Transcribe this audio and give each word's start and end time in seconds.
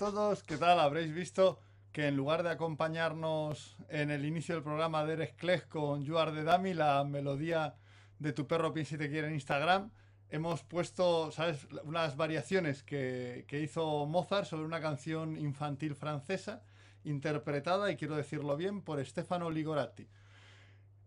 todos, 0.00 0.42
¿qué 0.42 0.56
tal? 0.56 0.80
Habréis 0.80 1.12
visto 1.12 1.60
que 1.92 2.06
en 2.06 2.16
lugar 2.16 2.42
de 2.42 2.48
acompañarnos 2.48 3.76
en 3.90 4.10
el 4.10 4.24
inicio 4.24 4.54
del 4.54 4.64
programa 4.64 5.04
de 5.04 5.12
Eres 5.12 5.34
Cleg 5.34 5.68
con 5.68 6.02
You 6.06 6.16
Are 6.16 6.32
the 6.32 6.42
Dummy, 6.42 6.72
la 6.72 7.04
melodía 7.04 7.74
de 8.18 8.32
Tu 8.32 8.46
perro 8.46 8.72
piensa 8.72 8.94
y 8.94 8.98
te 8.98 9.10
quiere 9.10 9.28
en 9.28 9.34
Instagram, 9.34 9.90
hemos 10.30 10.62
puesto, 10.62 11.30
¿sabes?, 11.32 11.68
unas 11.82 12.16
variaciones 12.16 12.82
que, 12.82 13.44
que 13.46 13.60
hizo 13.60 14.06
Mozart 14.06 14.46
sobre 14.46 14.64
una 14.64 14.80
canción 14.80 15.36
infantil 15.36 15.94
francesa 15.94 16.62
interpretada, 17.04 17.90
y 17.90 17.96
quiero 17.96 18.16
decirlo 18.16 18.56
bien, 18.56 18.80
por 18.80 19.04
Stefano 19.04 19.50
Ligorati. 19.50 20.08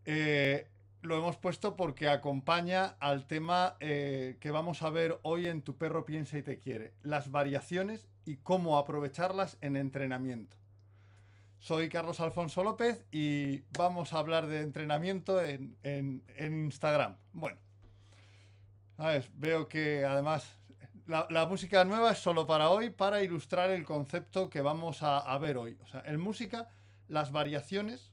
Eh, 0.06 0.70
lo 1.02 1.18
hemos 1.18 1.38
puesto 1.38 1.76
porque 1.76 2.10
acompaña 2.10 2.96
al 3.00 3.26
tema 3.26 3.76
eh, 3.80 4.38
que 4.40 4.52
vamos 4.52 4.84
a 4.84 4.92
ver 4.92 5.18
hoy 5.24 5.48
en 5.48 5.64
Tu 5.64 5.80
perro 5.80 6.06
piensa 6.06 6.38
y 6.38 6.44
te 6.44 6.60
quiere, 6.60 6.94
las 7.02 7.32
variaciones 7.32 8.08
y 8.26 8.38
cómo 8.38 8.78
aprovecharlas 8.78 9.58
en 9.62 9.76
entrenamiento. 9.76 10.58
Soy 11.60 11.88
Carlos 11.88 12.20
Alfonso 12.20 12.64
López 12.64 13.06
y 13.12 13.62
vamos 13.78 14.12
a 14.14 14.20
hablar 14.20 14.48
de 14.48 14.62
entrenamiento 14.62 15.42
en, 15.42 16.24
Instagram. 16.38 17.16
Bueno, 17.32 17.58
veo 19.36 19.70
que 19.70 20.04
además 20.04 20.58
la, 21.08 21.46
música 21.46 21.86
nueva 21.86 22.12
es 22.12 22.18
solo 22.18 22.46
para 22.46 22.70
hoy, 22.70 22.90
para 22.90 23.24
ilustrar 23.24 23.70
el 23.70 23.86
concepto 23.86 24.50
que 24.50 24.62
vamos 24.62 25.04
a, 25.04 25.20
a 25.20 25.38
ver 25.38 25.58
hoy. 25.58 25.78
O 25.82 25.88
sea, 25.88 26.04
en 26.06 26.20
música, 26.20 26.70
las 27.08 27.32
variaciones 27.32 28.12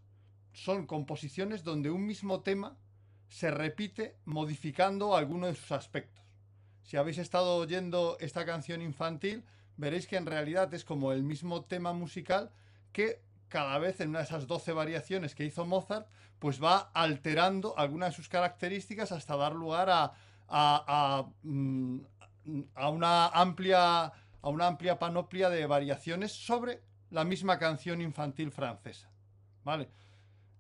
son 0.52 0.86
composiciones 0.86 1.64
donde 1.64 1.90
un 1.90 2.06
mismo 2.06 2.42
tema 2.42 2.76
se 3.28 3.50
repite 3.50 4.16
modificando 4.24 5.16
alguno 5.16 5.46
de 5.46 5.54
sus 5.54 5.72
aspectos. 5.72 6.24
Si 6.82 6.96
habéis 6.96 7.18
estado 7.18 7.56
oyendo 7.56 8.16
esta 8.20 8.44
canción 8.44 8.82
infantil, 8.82 9.44
veréis 9.80 10.06
que 10.06 10.16
en 10.16 10.26
realidad 10.26 10.72
es 10.74 10.84
como 10.84 11.10
el 11.12 11.22
mismo 11.22 11.64
tema 11.64 11.92
musical 11.92 12.50
que 12.92 13.22
cada 13.48 13.78
vez 13.78 14.00
en 14.00 14.10
una 14.10 14.18
de 14.20 14.26
esas 14.26 14.46
12 14.46 14.72
variaciones 14.72 15.34
que 15.34 15.44
hizo 15.44 15.64
Mozart, 15.64 16.06
pues 16.38 16.62
va 16.62 16.90
alterando 16.94 17.76
algunas 17.76 18.10
de 18.10 18.16
sus 18.16 18.28
características 18.28 19.10
hasta 19.10 19.36
dar 19.36 19.54
lugar 19.54 19.88
a, 19.90 20.12
a, 20.48 21.26
mm, 21.42 22.00
una 22.88 23.28
amplia, 23.28 24.04
a 24.04 24.48
una 24.48 24.66
amplia 24.66 24.98
panoplia 24.98 25.48
de 25.48 25.66
variaciones 25.66 26.32
sobre 26.32 26.82
la 27.10 27.24
misma 27.24 27.58
canción 27.58 28.00
infantil 28.00 28.52
francesa. 28.52 29.10
¿Vale? 29.64 29.88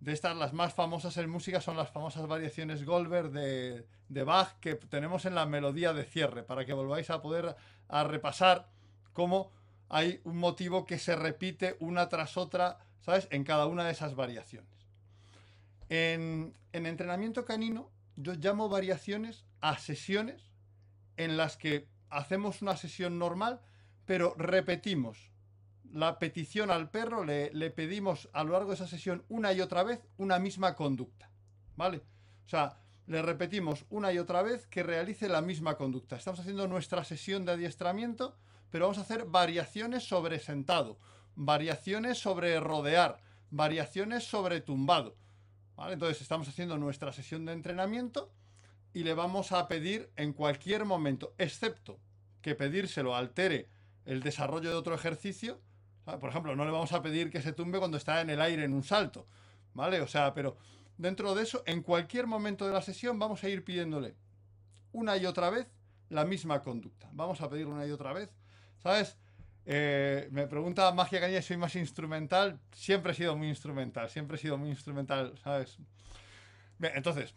De 0.00 0.12
estas, 0.12 0.36
las 0.36 0.52
más 0.52 0.72
famosas 0.72 1.16
en 1.18 1.28
música 1.28 1.60
son 1.60 1.76
las 1.76 1.90
famosas 1.90 2.26
variaciones 2.26 2.84
Goldberg 2.84 3.30
de, 3.30 3.86
de 4.08 4.24
Bach 4.24 4.58
que 4.60 4.74
tenemos 4.74 5.26
en 5.26 5.34
la 5.34 5.46
melodía 5.46 5.92
de 5.92 6.04
cierre, 6.04 6.42
para 6.42 6.64
que 6.64 6.72
volváis 6.72 7.10
a 7.10 7.20
poder 7.20 7.54
a 7.88 8.04
repasar 8.04 8.68
cómo 9.20 9.52
hay 9.90 10.22
un 10.24 10.38
motivo 10.38 10.86
que 10.86 10.98
se 10.98 11.14
repite 11.14 11.76
una 11.78 12.08
tras 12.08 12.38
otra, 12.38 12.78
¿sabes? 13.00 13.28
En 13.30 13.44
cada 13.44 13.66
una 13.66 13.84
de 13.84 13.92
esas 13.92 14.14
variaciones. 14.14 14.88
En, 15.90 16.56
en 16.72 16.86
entrenamiento 16.86 17.44
canino, 17.44 17.90
yo 18.16 18.32
llamo 18.32 18.70
variaciones 18.70 19.44
a 19.60 19.76
sesiones 19.76 20.54
en 21.18 21.36
las 21.36 21.58
que 21.58 21.86
hacemos 22.08 22.62
una 22.62 22.78
sesión 22.78 23.18
normal, 23.18 23.60
pero 24.06 24.34
repetimos 24.38 25.30
la 25.92 26.18
petición 26.18 26.70
al 26.70 26.90
perro, 26.90 27.22
le, 27.22 27.50
pedimos 27.72 28.30
a 28.32 28.42
lo 28.42 28.52
largo 28.52 28.70
de 28.70 28.76
esa 28.76 28.88
sesión 28.88 29.22
una 29.28 29.52
y 29.52 29.60
otra 29.60 29.82
vez 29.82 30.00
una 30.16 30.38
misma 30.38 30.76
conducta. 30.76 31.30
¿Vale? 31.76 31.98
O 32.46 32.48
sea, 32.48 32.78
le 33.06 33.20
repetimos 33.20 33.84
una 33.90 34.14
y 34.14 34.18
otra 34.18 34.40
vez 34.40 34.66
que 34.66 34.82
realice 34.82 35.28
la 35.28 35.42
misma 35.42 35.76
conducta. 35.76 36.16
Estamos 36.16 36.40
haciendo 36.40 36.66
nuestra 36.68 37.04
sesión 37.04 37.44
de 37.44 37.52
adiestramiento, 37.52 38.38
pero 38.70 38.86
vamos 38.86 38.98
a 38.98 39.02
hacer 39.02 39.26
variaciones 39.26 40.04
sobre 40.04 40.38
sentado, 40.38 40.98
variaciones 41.34 42.18
sobre 42.18 42.58
rodear, 42.60 43.20
variaciones 43.50 44.24
sobre 44.24 44.60
tumbado. 44.60 45.16
Entonces 45.88 46.20
estamos 46.20 46.48
haciendo 46.48 46.76
nuestra 46.78 47.12
sesión 47.12 47.44
de 47.46 47.52
entrenamiento 47.52 48.32
y 48.92 49.02
le 49.04 49.14
vamos 49.14 49.52
a 49.52 49.66
pedir 49.68 50.10
en 50.16 50.32
cualquier 50.32 50.84
momento, 50.84 51.34
excepto 51.38 52.00
que 52.42 52.54
pedírselo 52.54 53.14
altere 53.14 53.68
el 54.04 54.22
desarrollo 54.22 54.70
de 54.70 54.76
otro 54.76 54.94
ejercicio, 54.94 55.60
por 56.04 56.30
ejemplo, 56.30 56.56
no 56.56 56.64
le 56.64 56.70
vamos 56.70 56.92
a 56.92 57.02
pedir 57.02 57.30
que 57.30 57.40
se 57.40 57.52
tumbe 57.52 57.78
cuando 57.78 57.96
está 57.96 58.20
en 58.20 58.30
el 58.30 58.40
aire 58.40 58.64
en 58.64 58.72
un 58.72 58.82
salto, 58.82 59.28
¿vale? 59.74 60.00
O 60.00 60.08
sea, 60.08 60.34
pero 60.34 60.56
dentro 60.98 61.34
de 61.34 61.44
eso, 61.44 61.62
en 61.66 61.82
cualquier 61.82 62.26
momento 62.26 62.66
de 62.66 62.72
la 62.72 62.82
sesión 62.82 63.18
vamos 63.18 63.44
a 63.44 63.48
ir 63.48 63.64
pidiéndole 63.64 64.16
una 64.92 65.16
y 65.16 65.26
otra 65.26 65.50
vez 65.50 65.68
la 66.08 66.24
misma 66.24 66.62
conducta. 66.62 67.08
Vamos 67.12 67.40
a 67.40 67.48
pedir 67.48 67.66
una 67.66 67.86
y 67.86 67.92
otra 67.92 68.12
vez, 68.12 68.34
¿sabes? 68.82 69.16
Eh, 69.66 70.28
me 70.32 70.46
pregunta 70.46 70.92
Magia 70.92 71.20
Caña 71.20 71.40
si 71.40 71.48
soy 71.48 71.56
más 71.56 71.76
instrumental. 71.76 72.58
Siempre 72.72 73.12
he 73.12 73.14
sido 73.14 73.36
muy 73.36 73.48
instrumental, 73.48 74.10
siempre 74.10 74.36
he 74.36 74.40
sido 74.40 74.58
muy 74.58 74.70
instrumental, 74.70 75.38
¿sabes? 75.42 75.78
Bien, 76.78 76.94
entonces, 76.96 77.34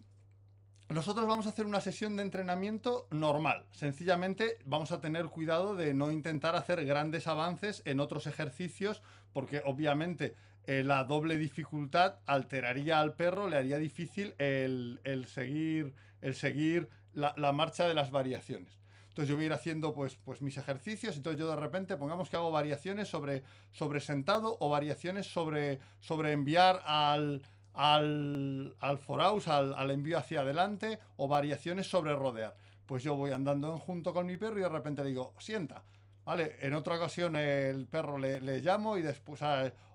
nosotros 0.89 1.27
vamos 1.27 1.45
a 1.45 1.49
hacer 1.49 1.65
una 1.65 1.81
sesión 1.81 2.15
de 2.15 2.23
entrenamiento 2.23 3.07
normal. 3.11 3.65
Sencillamente 3.71 4.57
vamos 4.65 4.91
a 4.91 5.01
tener 5.01 5.25
cuidado 5.25 5.75
de 5.75 5.93
no 5.93 6.11
intentar 6.11 6.55
hacer 6.55 6.85
grandes 6.85 7.27
avances 7.27 7.81
en 7.85 7.99
otros 7.99 8.27
ejercicios 8.27 9.01
porque 9.31 9.61
obviamente 9.65 10.35
eh, 10.65 10.83
la 10.83 11.03
doble 11.03 11.37
dificultad 11.37 12.19
alteraría 12.25 12.99
al 12.99 13.15
perro, 13.15 13.49
le 13.49 13.57
haría 13.57 13.77
difícil 13.77 14.35
el, 14.37 14.99
seguir, 15.27 15.93
el 16.21 16.35
seguir 16.35 16.89
la, 17.13 17.33
marcha 17.51 17.87
de 17.87 17.93
las 17.93 18.11
variaciones. 18.11 18.79
Entonces 19.13 19.29
yo 19.29 19.35
voy 19.35 19.43
a 19.43 19.45
ir 19.45 19.53
haciendo 19.53 19.93
pues, 19.93 20.15
pues 20.15 20.41
mis 20.41 20.57
ejercicios, 20.57 21.15
entonces 21.15 21.39
yo 21.39 21.47
de 21.47 21.55
repente 21.55 21.97
pongamos 21.97 22.31
que 22.31 22.35
hago 22.35 22.49
variaciones 22.49 23.07
sobre, 23.07 23.43
sobre 23.71 23.99
sentado 23.99 24.57
o 24.59 24.69
variaciones 24.69 25.31
sobre, 25.31 25.77
sobre 25.99 26.31
enviar 26.31 26.81
al, 26.83 27.43
al, 27.75 28.75
al 28.79 28.97
foraus, 28.97 29.47
al, 29.47 29.91
envío 29.91 30.17
hacia 30.17 30.41
adelante 30.41 30.97
o 31.17 31.27
variaciones 31.27 31.87
sobre 31.87 32.15
rodear. 32.15 32.55
Pues 32.87 33.03
yo 33.03 33.15
voy 33.15 33.29
andando 33.29 33.77
junto 33.77 34.15
con 34.15 34.25
mi 34.25 34.37
perro 34.37 34.57
y 34.57 34.63
de 34.63 34.69
repente 34.69 35.03
le 35.03 35.09
digo, 35.09 35.35
sienta. 35.37 35.83
¿Vale? 36.25 36.55
En 36.61 36.73
otra 36.73 36.95
ocasión 36.95 37.35
el 37.35 37.85
perro 37.85 38.17
le, 38.17 38.39
llamo 38.61 38.97
y 38.97 39.03
después, 39.03 39.41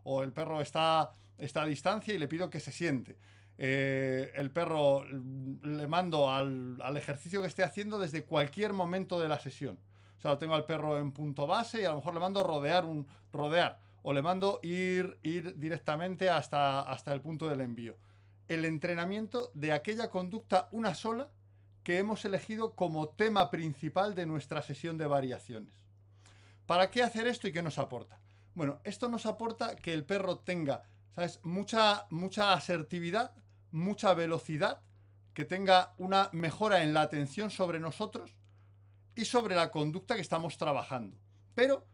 o 0.05 0.23
el 0.23 0.33
perro 0.33 0.61
está, 0.61 1.11
está, 1.39 1.63
a 1.63 1.67
distancia 1.67 2.15
y 2.15 2.19
le 2.19 2.29
pido 2.29 2.49
que 2.49 2.61
se 2.61 2.71
siente. 2.71 3.19
Eh, 3.59 4.33
el 4.37 4.51
perro 4.53 5.05
le 5.05 5.87
mando 5.89 6.31
al, 6.31 6.81
al, 6.81 6.97
ejercicio 6.97 7.41
que 7.43 7.49
esté 7.49 7.65
haciendo 7.65 7.99
desde 7.99 8.25
cualquier 8.25 8.73
momento 8.73 9.19
de 9.19 9.29
la 9.29 9.41
sesión. 9.41 9.79
O 10.17 10.21
sea, 10.21 10.31
lo 10.33 10.39
tengo 10.39 10.55
al 10.55 10.65
perro 10.65 10.99
en 10.99 11.13
punto 11.13 11.47
base 11.47 11.83
y 11.83 11.85
a 11.85 11.91
lo 11.91 11.97
mejor 11.97 12.15
le 12.15 12.21
mando 12.21 12.45
rodear 12.45 12.85
un 12.85 13.07
rodear 13.33 13.81
o 14.03 14.13
le 14.13 14.23
mando 14.23 14.61
ir, 14.63 15.19
ir 15.23 15.59
directamente 15.59 16.31
hasta, 16.31 16.81
hasta 16.81 17.13
el 17.13 17.21
punto 17.21 17.49
del 17.49 17.61
envío. 17.61 17.97
El 18.47 18.65
entrenamiento 18.65 19.51
de 19.55 19.73
aquella 19.73 20.09
conducta, 20.09 20.69
una 20.73 20.95
sola, 20.95 21.29
que 21.83 21.99
hemos 21.99 22.25
elegido 22.25 22.75
como 22.75 23.09
tema 23.09 23.51
principal 23.51 24.15
de 24.15 24.27
nuestra 24.27 24.63
sesión 24.63 24.99
de 24.99 25.07
variaciones. 25.07 25.75
¿Para 26.67 26.91
qué 26.91 27.03
hacer 27.03 27.27
esto 27.27 27.49
y 27.49 27.53
qué 27.53 27.63
nos 27.63 27.79
aporta? 27.79 28.21
Bueno, 28.55 28.81
esto 28.85 29.09
nos 29.09 29.27
aporta 29.27 29.77
que 29.77 29.95
el 29.95 30.05
perro 30.05 30.39
tenga, 30.39 30.83
¿sabes? 31.15 31.41
Mucha, 31.45 32.07
mucha 32.11 32.53
asertividad, 32.53 33.33
mucha 33.71 34.15
velocidad, 34.15 34.81
que 35.35 35.45
tenga 35.45 35.95
una 35.99 36.31
mejora 36.33 36.83
en 36.83 36.95
la 36.95 37.03
atención 37.03 37.51
sobre 37.51 37.79
nosotros 37.79 38.35
y 39.15 39.25
sobre 39.25 39.55
la 39.55 39.71
conducta 39.71 40.15
que 40.15 40.21
estamos 40.21 40.59
trabajando. 40.59 41.17
Pero 41.55 41.87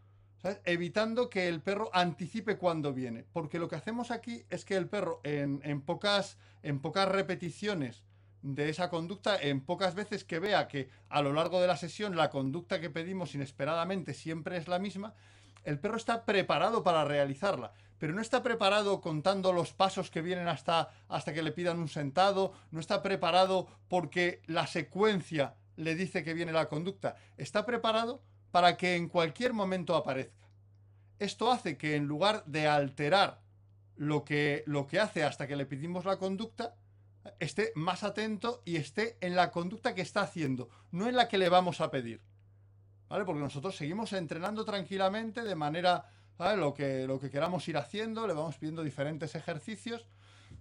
evitando 0.64 1.30
que 1.30 1.48
el 1.48 1.62
perro 1.62 1.90
anticipe 1.92 2.56
cuando 2.56 2.92
viene. 2.92 3.24
Porque 3.32 3.58
lo 3.58 3.68
que 3.68 3.76
hacemos 3.76 4.10
aquí 4.10 4.44
es 4.50 4.64
que 4.64 4.76
el 4.76 4.88
perro 4.88 5.20
en, 5.24 5.80
pocas, 5.80 6.38
en 6.62 6.80
pocas 6.80 7.08
repeticiones 7.08 8.04
de 8.42 8.68
esa 8.68 8.90
conducta, 8.90 9.40
en 9.40 9.62
pocas 9.62 9.94
veces 9.94 10.24
que 10.24 10.38
vea 10.38 10.68
que 10.68 10.90
a 11.08 11.22
lo 11.22 11.32
largo 11.32 11.60
de 11.60 11.66
la 11.66 11.76
sesión 11.76 12.14
la 12.14 12.28
conducta 12.28 12.80
que 12.80 12.90
pedimos 12.90 13.34
inesperadamente 13.34 14.12
siempre 14.12 14.58
es 14.58 14.68
la 14.68 14.78
misma, 14.78 15.14
el 15.64 15.78
perro 15.78 15.96
está 15.96 16.24
preparado 16.24 16.82
para 16.82 17.04
realizarla, 17.04 17.72
pero 17.98 18.12
no 18.12 18.20
está 18.20 18.42
preparado 18.42 19.00
contando 19.00 19.52
los 19.52 19.72
pasos 19.72 20.10
que 20.10 20.22
vienen 20.22 20.48
hasta, 20.48 20.90
hasta 21.08 21.32
que 21.32 21.42
le 21.42 21.52
pidan 21.52 21.78
un 21.78 21.88
sentado, 21.88 22.52
no 22.70 22.80
está 22.80 23.02
preparado 23.02 23.68
porque 23.88 24.42
la 24.46 24.66
secuencia 24.66 25.54
le 25.76 25.94
dice 25.94 26.22
que 26.22 26.34
viene 26.34 26.52
la 26.52 26.68
conducta, 26.68 27.16
está 27.36 27.64
preparado 27.66 28.22
para 28.50 28.76
que 28.76 28.96
en 28.96 29.08
cualquier 29.08 29.52
momento 29.52 29.96
aparezca. 29.96 30.48
Esto 31.18 31.50
hace 31.50 31.76
que 31.76 31.96
en 31.96 32.06
lugar 32.06 32.44
de 32.46 32.68
alterar 32.68 33.40
lo 33.96 34.24
que, 34.24 34.64
lo 34.66 34.86
que 34.86 35.00
hace 35.00 35.24
hasta 35.24 35.46
que 35.46 35.56
le 35.56 35.66
pedimos 35.66 36.04
la 36.04 36.18
conducta, 36.18 36.74
esté 37.40 37.72
más 37.74 38.04
atento 38.04 38.62
y 38.64 38.76
esté 38.76 39.16
en 39.20 39.34
la 39.34 39.50
conducta 39.50 39.94
que 39.94 40.02
está 40.02 40.22
haciendo, 40.22 40.68
no 40.90 41.08
en 41.08 41.16
la 41.16 41.28
que 41.28 41.38
le 41.38 41.48
vamos 41.48 41.80
a 41.80 41.90
pedir. 41.90 42.20
¿Vale? 43.08 43.24
Porque 43.24 43.40
nosotros 43.40 43.76
seguimos 43.76 44.12
entrenando 44.12 44.64
tranquilamente 44.64 45.42
de 45.42 45.54
manera, 45.54 46.04
Lo 46.56 46.74
que, 46.74 47.06
lo 47.06 47.20
que 47.20 47.30
queramos 47.30 47.68
ir 47.68 47.76
haciendo, 47.76 48.26
le 48.26 48.34
vamos 48.34 48.56
pidiendo 48.56 48.82
diferentes 48.82 49.34
ejercicios, 49.34 50.04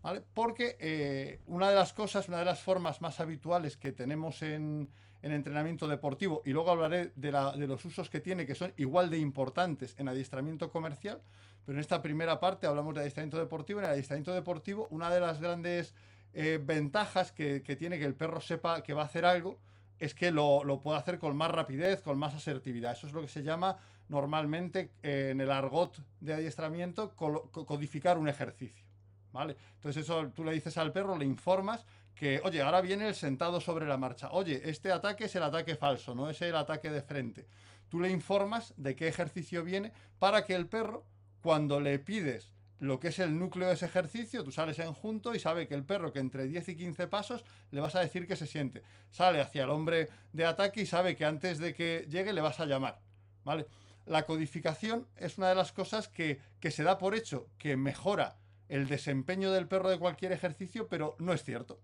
¿vale? 0.03 0.21
Porque 0.33 0.77
eh, 0.79 1.39
una 1.47 1.69
de 1.69 1.75
las 1.75 1.93
cosas, 1.93 2.27
una 2.27 2.37
de 2.37 2.45
las 2.45 2.59
formas 2.61 3.01
más 3.01 3.19
habituales 3.19 3.75
que 3.77 3.91
tenemos 3.91 4.43
en, 4.43 4.87
en 5.23 5.31
entrenamiento 5.31 5.87
deportivo 5.87 6.41
y 6.45 6.51
luego 6.51 6.69
hablaré 6.69 7.11
de, 7.15 7.31
de 7.31 7.67
los 7.67 7.83
usos 7.85 8.09
que 8.09 8.19
tiene 8.19 8.45
que 8.45 8.55
son 8.55 8.73
igual 8.77 9.09
de 9.09 9.17
importantes 9.17 9.95
en 9.97 10.09
adiestramiento 10.09 10.69
comercial, 10.69 11.21
pero 11.65 11.77
en 11.77 11.79
esta 11.79 12.01
primera 12.01 12.39
parte 12.39 12.67
hablamos 12.67 12.93
de 12.93 13.01
adiestramiento 13.01 13.37
deportivo. 13.37 13.79
En 13.79 13.85
el 13.85 13.91
adiestramiento 13.91 14.33
deportivo, 14.33 14.87
una 14.91 15.09
de 15.09 15.21
las 15.21 15.39
grandes 15.39 15.95
eh, 16.33 16.59
ventajas 16.61 17.31
que, 17.31 17.61
tiene 17.61 17.97
que 17.97 18.05
el 18.05 18.15
perro 18.15 18.41
sepa 18.41 18.83
que 18.83 18.93
va 18.93 19.03
a 19.03 19.05
hacer 19.05 19.23
algo 19.23 19.59
es 20.03 20.13
que 20.13 20.31
lo, 20.31 20.63
lo 20.65 20.81
hacer 20.93 21.17
con 21.17 21.37
más 21.37 21.49
rapidez, 21.49 22.01
con 22.01 22.17
más 22.19 22.35
asertividad. 22.35 22.91
Eso 22.91 23.07
es 23.07 23.13
lo 23.13 23.21
que 23.21 23.29
se 23.29 23.41
llama 23.41 23.77
normalmente 24.09 24.91
eh, 25.01 25.29
en 25.31 25.39
el 25.39 25.49
argot 25.49 25.97
de 26.19 26.33
adiestramiento 26.33 27.15
codificar 27.15 28.17
un 28.17 28.27
ejercicio. 28.27 28.85
¿Vale? 29.31 29.55
Entonces 29.75 30.03
eso 30.03 30.27
tú 30.35 30.43
le 30.43 30.51
dices 30.51 30.77
al 30.77 30.91
perro, 30.91 31.17
le 31.17 31.25
informas 31.25 31.85
que, 32.13 32.41
oye, 32.43 32.61
ahora 32.61 32.81
viene 32.81 33.07
el 33.07 33.15
sentado 33.15 33.61
sobre 33.61 33.87
la 33.87 33.97
marcha. 33.97 34.29
Oye, 34.31 34.61
este 34.69 34.91
ataque 34.91 35.25
es 35.25 35.35
el 35.35 35.43
ataque 35.43 35.75
falso, 35.75 36.13
no 36.13 36.29
es 36.29 36.41
el 36.41 36.55
ataque 36.55 36.91
de 36.91 37.01
frente. 37.01 37.47
Tú 37.87 37.99
le 37.99 38.09
informas 38.09 38.73
de 38.75 38.95
qué 38.95 39.07
ejercicio 39.07 39.63
viene 39.63 39.93
para 40.19 40.43
que 40.43 40.53
el 40.53 40.67
perro, 40.67 41.05
cuando 41.41 41.79
le 41.79 41.97
pides 41.97 42.51
lo 42.79 42.99
que 42.99 43.09
es 43.09 43.19
el 43.19 43.37
núcleo 43.39 43.67
de 43.67 43.75
ese 43.75 43.85
ejercicio, 43.85 44.43
tú 44.43 44.51
sales 44.51 44.79
en 44.79 44.93
junto 44.93 45.33
y 45.33 45.39
sabe 45.39 45.67
que 45.67 45.75
el 45.75 45.85
perro 45.85 46.11
que 46.11 46.19
entre 46.19 46.45
10 46.45 46.69
y 46.69 46.75
15 46.75 47.07
pasos 47.07 47.45
le 47.71 47.81
vas 47.81 47.95
a 47.95 48.01
decir 48.01 48.27
que 48.27 48.35
se 48.35 48.47
siente. 48.47 48.83
Sale 49.09 49.41
hacia 49.41 49.63
el 49.63 49.69
hombre 49.69 50.09
de 50.33 50.45
ataque 50.45 50.81
y 50.81 50.85
sabe 50.85 51.15
que 51.15 51.25
antes 51.25 51.59
de 51.59 51.73
que 51.73 52.05
llegue 52.09 52.33
le 52.33 52.41
vas 52.41 52.59
a 52.59 52.65
llamar. 52.65 52.99
¿Vale? 53.43 53.67
La 54.05 54.25
codificación 54.25 55.07
es 55.15 55.37
una 55.37 55.49
de 55.49 55.55
las 55.55 55.71
cosas 55.71 56.07
que, 56.07 56.41
que 56.59 56.71
se 56.71 56.83
da 56.83 56.97
por 56.97 57.15
hecho, 57.15 57.47
que 57.57 57.77
mejora 57.77 58.37
el 58.67 58.87
desempeño 58.87 59.51
del 59.51 59.67
perro 59.67 59.89
de 59.89 59.99
cualquier 59.99 60.31
ejercicio, 60.31 60.87
pero 60.87 61.15
no 61.19 61.33
es 61.33 61.43
cierto. 61.43 61.79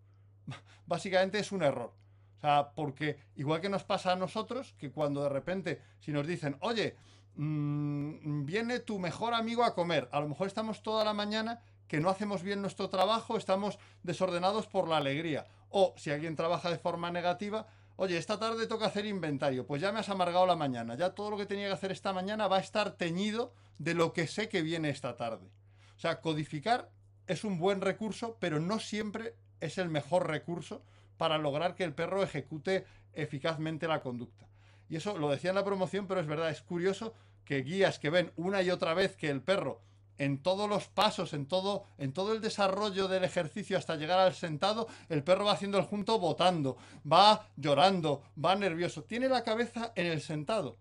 Básicamente 0.86 1.40
es 1.40 1.52
un 1.52 1.64
error. 1.64 1.94
O 2.38 2.42
sea, 2.42 2.72
porque 2.74 3.20
igual 3.36 3.62
que 3.62 3.70
nos 3.70 3.84
pasa 3.84 4.14
a 4.14 4.16
nosotros, 4.16 4.74
que 4.78 4.92
cuando 4.92 5.24
de 5.24 5.30
repente, 5.30 5.82
si 6.00 6.12
nos 6.12 6.26
dicen, 6.26 6.58
oye, 6.62 6.96
Mm, 7.36 8.46
viene 8.46 8.80
tu 8.80 9.00
mejor 9.00 9.34
amigo 9.34 9.64
a 9.64 9.74
comer. 9.74 10.10
A 10.12 10.20
lo 10.20 10.28
mejor 10.28 10.48
estamos 10.48 10.82
toda 10.82 11.06
la 11.06 11.14
mañana 11.14 11.62
que 11.88 12.00
no 12.00 12.10
hacemos 12.10 12.44
bien 12.44 12.62
nuestro 12.62 12.90
trabajo, 12.90 13.38
estamos 13.38 13.80
desordenados 14.04 14.68
por 14.68 14.88
la 14.88 14.98
alegría. 14.98 15.48
O 15.70 15.94
si 15.98 16.12
alguien 16.12 16.36
trabaja 16.36 16.70
de 16.70 16.78
forma 16.78 17.12
negativa, 17.12 17.68
oye, 17.96 18.18
esta 18.18 18.38
tarde 18.40 18.68
toca 18.68 18.86
hacer 18.86 19.06
inventario, 19.06 19.66
pues 19.66 19.82
ya 19.82 19.92
me 19.92 20.00
has 20.00 20.10
amargado 20.10 20.46
la 20.46 20.56
mañana, 20.56 20.96
ya 20.96 21.16
todo 21.16 21.32
lo 21.32 21.38
que 21.38 21.46
tenía 21.46 21.68
que 21.68 21.74
hacer 21.74 21.92
esta 21.92 22.14
mañana 22.14 22.48
va 22.48 22.58
a 22.58 22.62
estar 22.62 22.92
teñido 22.92 23.54
de 23.78 23.94
lo 23.94 24.14
que 24.14 24.28
sé 24.28 24.50
que 24.50 24.62
viene 24.62 24.90
esta 24.90 25.18
tarde. 25.18 25.50
O 25.98 26.00
sea, 26.00 26.22
codificar 26.22 26.92
es 27.28 27.44
un 27.44 27.58
buen 27.58 27.82
recurso, 27.82 28.38
pero 28.40 28.60
no 28.60 28.80
siempre 28.80 29.36
es 29.60 29.78
el 29.78 29.90
mejor 29.90 30.28
recurso 30.28 30.84
para 31.18 31.38
lograr 31.38 31.76
que 31.76 31.84
el 31.84 31.94
perro 31.94 32.24
ejecute 32.24 32.86
eficazmente 33.14 33.88
la 33.88 34.02
conducta. 34.02 34.49
Y 34.90 34.96
eso 34.96 35.18
lo 35.18 35.30
decía 35.30 35.52
en 35.52 35.56
la 35.56 35.64
promoción, 35.64 36.08
pero 36.08 36.20
es 36.20 36.28
verdad, 36.28 36.50
es 36.50 36.62
curioso 36.62 37.14
que 37.46 37.62
guías 37.62 38.00
que 38.00 38.10
ven 38.10 38.32
una 38.36 38.62
y 38.62 38.72
otra 38.72 38.94
vez 38.94 39.16
que 39.16 39.30
el 39.30 39.42
perro 39.42 39.82
en 40.20 40.44
todos 40.44 40.70
los 40.70 40.88
pasos, 40.88 41.34
en 41.34 41.48
todo, 41.48 41.86
en 41.98 42.14
todo 42.14 42.34
el 42.34 42.42
desarrollo 42.42 43.08
del 43.08 43.24
ejercicio 43.24 43.78
hasta 43.78 43.96
llegar 43.96 44.20
al 44.20 44.36
sentado, 44.36 44.88
el 45.08 45.24
perro 45.24 45.46
va 45.46 45.54
haciendo 45.54 45.78
el 45.78 45.86
junto 45.86 46.20
botando, 46.20 46.78
va 47.10 47.48
llorando, 47.56 48.22
va 48.44 48.56
nervioso. 48.56 49.04
Tiene 49.04 49.30
la 49.30 49.44
cabeza 49.44 49.94
en 49.96 50.08
el 50.08 50.22
sentado. 50.22 50.78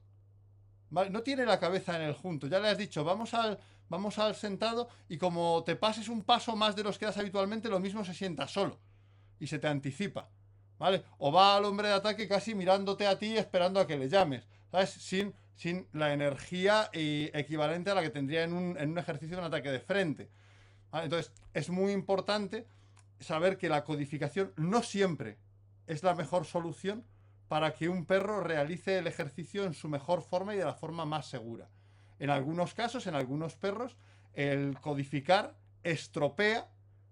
No 0.91 1.23
tiene 1.23 1.47
la 1.47 1.61
cabeza 1.61 1.97
en 1.97 2.03
el 2.03 2.15
junto. 2.15 2.49
Ya 2.49 2.59
le 2.59 2.69
has 2.69 2.79
dicho, 2.79 3.05
vamos 3.05 3.33
al, 3.33 3.61
vamos 3.89 4.19
al 4.19 4.35
sentado 4.35 4.89
y 5.09 5.19
como 5.19 5.63
te 5.65 5.77
pases 5.77 6.09
un 6.09 6.25
paso 6.25 6.57
más 6.57 6.75
de 6.75 6.83
los 6.83 6.99
que 6.99 7.07
das 7.07 7.19
habitualmente, 7.19 7.69
lo 7.69 7.79
mismo 7.79 8.05
se 8.05 8.15
sienta 8.15 8.49
solo 8.49 8.81
y 9.39 9.47
se 9.47 9.61
te 9.61 9.69
anticipa. 9.69 10.31
¿Vale? 10.79 11.03
O 11.19 11.33
va 11.33 11.57
al 11.57 11.65
hombre 11.65 11.89
de 11.89 11.95
ataque 11.95 12.29
casi 12.29 12.55
mirándote 12.55 13.07
a 13.07 13.19
ti 13.19 13.37
esperando 13.37 13.81
a 13.81 13.87
que 13.87 13.97
le 13.97 14.09
llames. 14.09 14.47
¿Sabes? 14.71 14.91
Sin 14.91 15.35
sin 15.59 15.89
la 15.93 16.13
energía 16.13 16.89
equivalente 16.93 17.91
a 17.91 17.95
la 17.97 18.03
que 18.03 18.11
tendría 18.11 18.45
en 18.45 18.53
un, 18.53 18.97
ejercicio 18.97 19.37
de 19.37 19.41
un 19.41 19.49
ataque 19.49 19.73
de 19.73 19.81
frente. 19.81 20.31
Entonces, 20.93 21.33
es 21.53 21.69
muy 21.69 21.91
importante 21.91 22.65
saber 23.19 23.59
que 23.59 23.69
la 23.69 23.83
codificación 23.83 24.53
no 24.57 24.85
siempre 24.85 25.37
es 25.89 26.05
la 26.05 26.15
mejor 26.15 26.45
solución 26.45 27.05
para 27.49 27.75
que 27.75 27.89
un 27.89 28.07
perro 28.07 28.41
realice 28.41 28.99
el 28.99 29.09
ejercicio 29.09 29.65
en 29.65 29.75
su 29.75 29.89
mejor 29.89 30.23
forma 30.23 30.55
y 30.55 30.59
de 30.59 30.65
la 30.65 30.75
forma 30.75 31.05
más 31.05 31.27
segura. 31.27 31.69
En 32.21 32.31
algunos 32.31 32.73
casos, 32.73 33.09
en 33.09 33.17
algunos 33.17 33.57
perros, 33.57 33.97
el 34.35 34.79
codificar 34.81 35.57
estropea 35.83 36.69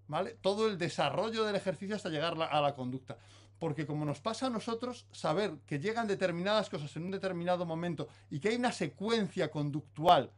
¿vale? 0.06 0.36
todo 0.40 0.68
el 0.68 0.78
desarrollo 0.78 1.42
del 1.42 1.56
ejercicio 1.56 1.96
hasta 1.96 2.10
llegar 2.10 2.40
a 2.40 2.60
la 2.60 2.74
conducta. 2.76 3.18
Porque 3.58 3.86
como 3.86 4.04
nos 4.04 4.20
pasa 4.20 4.46
a 4.46 4.50
nosotros, 4.50 5.06
saber 5.12 5.54
que 5.66 5.78
llegan 5.78 6.06
determinadas 6.06 6.68
cosas 6.68 6.94
en 6.96 7.04
un 7.04 7.10
determinado 7.10 7.64
momento 7.64 8.08
y 8.30 8.38
que 8.38 8.50
hay 8.50 8.56
una 8.56 8.72
secuencia 8.72 9.50
conductual, 9.50 10.30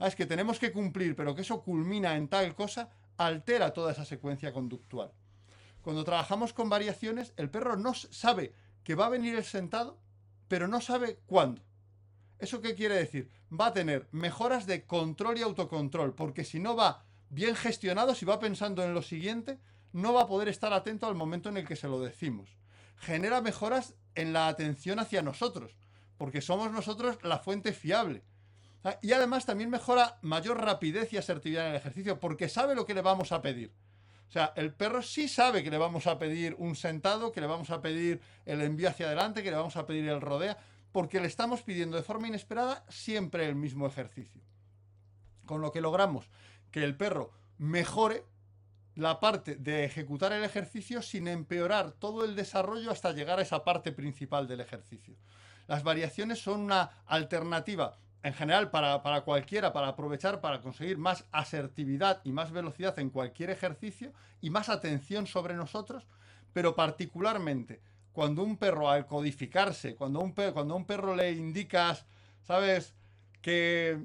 es 0.00 0.14
que 0.14 0.26
tenemos 0.26 0.58
que 0.58 0.70
cumplir, 0.70 1.16
pero 1.16 1.34
que 1.34 1.42
eso 1.42 1.62
culmina 1.62 2.16
en 2.16 2.28
tal 2.28 2.54
cosa, 2.54 2.90
altera 3.16 3.72
toda 3.72 3.92
esa 3.92 4.04
secuencia 4.04 4.52
conductual. 4.52 5.10
Cuando 5.82 6.04
trabajamos 6.04 6.52
con 6.52 6.68
variaciones, 6.68 7.32
el 7.36 7.50
perro 7.50 7.76
no 7.76 7.94
sabe 7.94 8.52
que 8.84 8.94
va 8.94 9.06
a 9.06 9.10
venir 9.10 9.34
el 9.34 9.44
sentado, 9.44 9.98
pero 10.46 10.68
no 10.68 10.80
sabe 10.80 11.18
cuándo. 11.26 11.62
¿Eso 12.38 12.60
qué 12.60 12.74
quiere 12.74 12.94
decir? 12.94 13.30
Va 13.52 13.66
a 13.66 13.72
tener 13.72 14.08
mejoras 14.12 14.66
de 14.66 14.84
control 14.84 15.38
y 15.38 15.42
autocontrol, 15.42 16.14
porque 16.14 16.44
si 16.44 16.60
no 16.60 16.76
va 16.76 17.04
bien 17.30 17.56
gestionado, 17.56 18.14
si 18.14 18.24
va 18.24 18.38
pensando 18.38 18.84
en 18.84 18.94
lo 18.94 19.02
siguiente, 19.02 19.58
no 19.92 20.12
va 20.12 20.22
a 20.22 20.26
poder 20.26 20.48
estar 20.48 20.72
atento 20.72 21.06
al 21.06 21.14
momento 21.14 21.48
en 21.48 21.56
el 21.56 21.66
que 21.66 21.76
se 21.76 21.88
lo 21.88 22.00
decimos. 22.00 22.56
Genera 22.96 23.40
mejoras 23.40 23.94
en 24.14 24.32
la 24.32 24.48
atención 24.48 24.98
hacia 24.98 25.22
nosotros, 25.22 25.76
porque 26.16 26.40
somos 26.40 26.70
nosotros 26.72 27.18
la 27.22 27.38
fuente 27.38 27.72
fiable. 27.72 28.24
Y 29.02 29.12
además 29.12 29.44
también 29.44 29.70
mejora 29.70 30.18
mayor 30.22 30.60
rapidez 30.60 31.12
y 31.12 31.16
asertividad 31.16 31.66
en 31.66 31.70
el 31.70 31.76
ejercicio, 31.76 32.20
porque 32.20 32.48
sabe 32.48 32.74
lo 32.74 32.86
que 32.86 32.94
le 32.94 33.02
vamos 33.02 33.32
a 33.32 33.42
pedir. 33.42 33.72
O 34.28 34.30
sea, 34.30 34.52
el 34.56 34.74
perro 34.74 35.02
sí 35.02 35.26
sabe 35.26 35.62
que 35.62 35.70
le 35.70 35.78
vamos 35.78 36.06
a 36.06 36.18
pedir 36.18 36.54
un 36.58 36.76
sentado, 36.76 37.32
que 37.32 37.40
le 37.40 37.46
vamos 37.46 37.70
a 37.70 37.80
pedir 37.80 38.20
el 38.44 38.60
envío 38.60 38.88
hacia 38.88 39.06
adelante, 39.06 39.42
que 39.42 39.50
le 39.50 39.56
vamos 39.56 39.76
a 39.76 39.86
pedir 39.86 40.08
el 40.08 40.20
rodea, 40.20 40.58
porque 40.92 41.20
le 41.20 41.26
estamos 41.26 41.62
pidiendo 41.62 41.96
de 41.96 42.02
forma 42.02 42.28
inesperada 42.28 42.84
siempre 42.88 43.46
el 43.46 43.54
mismo 43.54 43.86
ejercicio. 43.86 44.42
Con 45.46 45.60
lo 45.60 45.72
que 45.72 45.80
logramos 45.80 46.28
que 46.70 46.84
el 46.84 46.96
perro 46.96 47.32
mejore 47.56 48.24
la 48.98 49.20
parte 49.20 49.54
de 49.54 49.84
ejecutar 49.84 50.32
el 50.32 50.42
ejercicio 50.42 51.02
sin 51.02 51.28
empeorar 51.28 51.92
todo 51.92 52.24
el 52.24 52.34
desarrollo 52.34 52.90
hasta 52.90 53.12
llegar 53.12 53.38
a 53.38 53.42
esa 53.42 53.62
parte 53.62 53.92
principal 53.92 54.48
del 54.48 54.60
ejercicio. 54.60 55.14
Las 55.68 55.84
variaciones 55.84 56.40
son 56.40 56.62
una 56.62 56.90
alternativa 57.06 57.96
en 58.24 58.34
general 58.34 58.70
para, 58.70 59.20
cualquiera, 59.20 59.72
para 59.72 59.86
aprovechar, 59.86 60.40
para 60.40 60.60
conseguir 60.60 60.98
más 60.98 61.24
asertividad 61.30 62.20
y 62.24 62.32
más 62.32 62.50
velocidad 62.50 62.98
en 62.98 63.10
cualquier 63.10 63.50
ejercicio 63.50 64.12
y 64.40 64.50
más 64.50 64.68
atención 64.68 65.28
sobre 65.28 65.54
nosotros, 65.54 66.08
pero 66.52 66.74
particularmente 66.74 67.80
cuando 68.10 68.42
un 68.42 68.56
perro 68.56 68.90
al 68.90 69.06
codificarse, 69.06 69.94
cuando 69.94 70.18
un, 70.18 70.32
cuando 70.32 70.74
un 70.74 70.84
perro 70.84 71.14
le 71.14 71.30
indicas, 71.30 72.04
¿sabes? 72.42 72.96
Que 73.42 74.04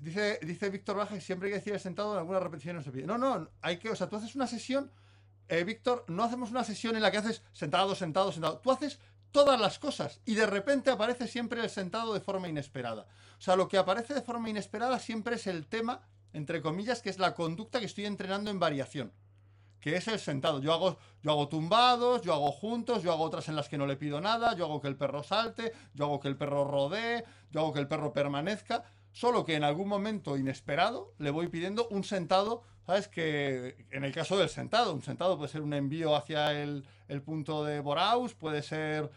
Dice, 0.00 0.38
dice 0.42 0.70
Víctor 0.70 0.96
Baja 0.96 1.14
que 1.14 1.20
siempre 1.20 1.48
hay 1.48 1.52
que 1.52 1.58
decir 1.58 1.78
sentado 1.80 2.12
en 2.12 2.18
alguna 2.18 2.40
repetición 2.40 2.76
no 2.76 2.82
se 2.82 2.90
pide. 2.90 3.06
No, 3.06 3.18
no, 3.18 3.48
hay 3.62 3.78
que, 3.78 3.90
o 3.90 3.96
sea, 3.96 4.08
tú 4.08 4.16
haces 4.16 4.34
una 4.34 4.46
sesión, 4.46 4.90
eh, 5.48 5.64
Víctor, 5.64 6.04
no 6.08 6.22
hacemos 6.22 6.50
una 6.50 6.64
sesión 6.64 6.96
en 6.96 7.02
la 7.02 7.10
que 7.10 7.18
haces 7.18 7.42
sentado, 7.52 7.94
sentado, 7.94 8.32
sentado. 8.32 8.58
Tú 8.58 8.70
haces 8.70 8.98
todas 9.32 9.60
las 9.60 9.78
cosas 9.78 10.20
y 10.24 10.34
de 10.34 10.46
repente 10.46 10.90
aparece 10.90 11.26
siempre 11.26 11.60
el 11.62 11.70
sentado 11.70 12.14
de 12.14 12.20
forma 12.20 12.48
inesperada. 12.48 13.06
O 13.38 13.40
sea, 13.40 13.56
lo 13.56 13.68
que 13.68 13.78
aparece 13.78 14.14
de 14.14 14.22
forma 14.22 14.50
inesperada 14.50 14.98
siempre 14.98 15.36
es 15.36 15.46
el 15.46 15.66
tema, 15.66 16.02
entre 16.32 16.62
comillas, 16.62 17.02
que 17.02 17.10
es 17.10 17.18
la 17.18 17.34
conducta 17.34 17.80
que 17.80 17.86
estoy 17.86 18.06
entrenando 18.06 18.50
en 18.50 18.58
variación 18.58 19.12
que 19.84 19.96
es 19.96 20.08
el 20.08 20.18
sentado. 20.18 20.62
Yo 20.62 20.72
hago, 20.72 20.96
yo 21.22 21.32
hago 21.32 21.46
tumbados, 21.48 22.22
yo 22.22 22.32
hago 22.32 22.50
juntos, 22.52 23.02
yo 23.02 23.12
hago 23.12 23.22
otras 23.22 23.50
en 23.50 23.54
las 23.54 23.68
que 23.68 23.76
no 23.76 23.86
le 23.86 23.96
pido 23.96 24.18
nada, 24.18 24.56
yo 24.56 24.64
hago 24.64 24.80
que 24.80 24.88
el 24.88 24.96
perro 24.96 25.22
salte, 25.22 25.74
yo 25.92 26.06
hago 26.06 26.20
que 26.20 26.28
el 26.28 26.38
perro 26.38 26.64
rodee, 26.64 27.22
yo 27.50 27.60
hago 27.60 27.74
que 27.74 27.80
el 27.80 27.86
perro 27.86 28.10
permanezca 28.10 28.82
solo 29.14 29.44
que 29.44 29.54
en 29.54 29.62
algún 29.62 29.88
momento 29.88 30.36
inesperado 30.36 31.14
le 31.18 31.30
voy 31.30 31.46
pidiendo 31.46 31.86
un 31.88 32.02
sentado, 32.02 32.64
¿sabes? 32.84 33.06
Que 33.06 33.86
en 33.92 34.02
el 34.02 34.12
caso 34.12 34.36
del 34.36 34.48
sentado, 34.48 34.92
un 34.92 35.02
sentado 35.02 35.38
puede 35.38 35.52
ser 35.52 35.62
un 35.62 35.72
envío 35.72 36.16
hacia 36.16 36.60
el, 36.60 36.84
punto 37.24 37.64
de 37.64 37.80
Boraus, 37.80 38.34
puede 38.34 38.60
ser. 38.60 39.10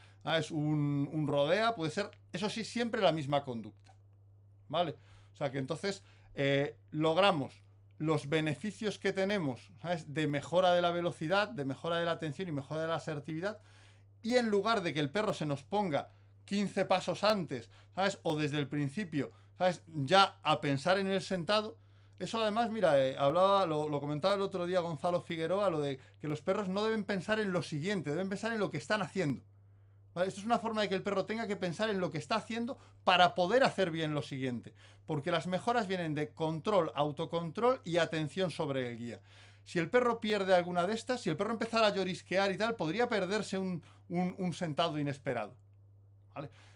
Un, 0.51 1.09
un, 1.13 1.25
rodea, 1.25 1.73
puede 1.73 1.89
ser, 1.89 2.11
eso 2.33 2.49
sí, 2.49 2.65
siempre 2.65 2.99
la 2.99 3.13
misma 3.13 3.45
conducta, 3.45 3.95
¿vale? 4.67 4.97
O 5.31 5.37
sea 5.37 5.51
que 5.51 5.57
entonces 5.57 6.03
eh, 6.33 6.77
logramos 6.91 7.63
los 7.97 8.27
beneficios 8.27 8.99
que 8.99 9.13
tenemos, 9.13 9.71
¿sabes? 9.81 10.13
De 10.13 10.27
mejora 10.27 10.73
de 10.73 10.81
la 10.81 10.91
velocidad, 10.91 11.47
de 11.47 11.63
mejora 11.63 11.99
de 11.99 12.05
la 12.05 12.11
atención 12.11 12.49
y 12.49 12.51
mejora 12.51 12.81
de 12.81 12.87
la 12.89 12.95
asertividad, 12.95 13.61
y 14.21 14.35
en 14.35 14.49
lugar 14.49 14.81
de 14.81 14.93
que 14.93 14.99
el 14.99 15.09
perro 15.09 15.33
se 15.33 15.45
nos 15.45 15.63
ponga 15.63 16.11
15 16.43 16.83
pasos 16.83 17.23
antes, 17.23 17.69
¿sabes? 17.95 18.19
O 18.23 18.35
desde 18.37 18.59
el 18.59 18.67
principio, 18.67 19.31
¿sabes? 19.57 19.83
Ya 19.87 20.39
a 20.43 20.61
pensar 20.61 20.99
en 20.99 21.07
el 21.07 21.21
sentado. 21.21 21.77
Eso 22.19 22.41
además, 22.41 22.71
mira, 22.71 22.99
eh, 23.03 23.15
hablaba, 23.17 23.65
lo, 23.65 23.99
comentaba 23.99 24.35
el 24.35 24.41
otro 24.41 24.65
día 24.65 24.79
Gonzalo 24.79 25.21
Figueroa, 25.21 25.69
lo 25.69 25.81
de 25.81 25.99
que 26.19 26.27
los 26.27 26.41
perros 26.41 26.67
no 26.67 26.83
deben 26.83 27.03
pensar 27.03 27.39
en 27.39 27.51
lo 27.51 27.61
siguiente, 27.61 28.09
deben 28.09 28.29
pensar 28.29 28.51
en 28.53 28.59
lo 28.59 28.71
que 28.71 28.77
están 28.77 29.01
haciendo. 29.01 29.43
Esto 30.15 30.39
es 30.39 30.45
una 30.47 30.57
forma 30.57 30.81
de 30.81 30.89
que 30.89 30.95
el 30.95 31.03
perro 31.03 31.25
tenga 31.25 31.45
que 31.45 31.55
pensar 31.55 31.91
en 31.91 31.99
lo 31.99 32.09
que 32.09 32.17
está 32.17 32.37
haciendo 32.37 32.79
para 33.03 33.35
poder 33.35 33.63
hacer 33.63 33.91
bien 33.91 34.15
lo 34.15 34.23
siguiente. 34.23 34.73
Porque 35.05 35.29
las 35.29 35.45
mejoras 35.45 35.87
vienen 35.87 36.15
de 36.15 36.33
control, 36.33 36.91
autocontrol 36.95 37.81
y 37.83 37.97
atención 37.97 38.49
sobre 38.49 38.89
el 38.89 38.97
guía. 38.97 39.21
Si 39.63 39.77
el 39.77 39.89
perro 39.89 40.19
pierde 40.19 40.55
alguna 40.55 40.87
de 40.87 40.93
estas, 40.93 41.21
si 41.21 41.29
el 41.29 41.37
perro 41.37 41.51
empezara 41.51 41.87
a 41.87 41.93
llorisquear 41.93 42.51
y 42.51 42.57
tal, 42.57 42.75
podría 42.75 43.09
perderse 43.09 43.57
un, 43.59 43.83
sentado 44.53 44.97
inesperado. 44.97 45.55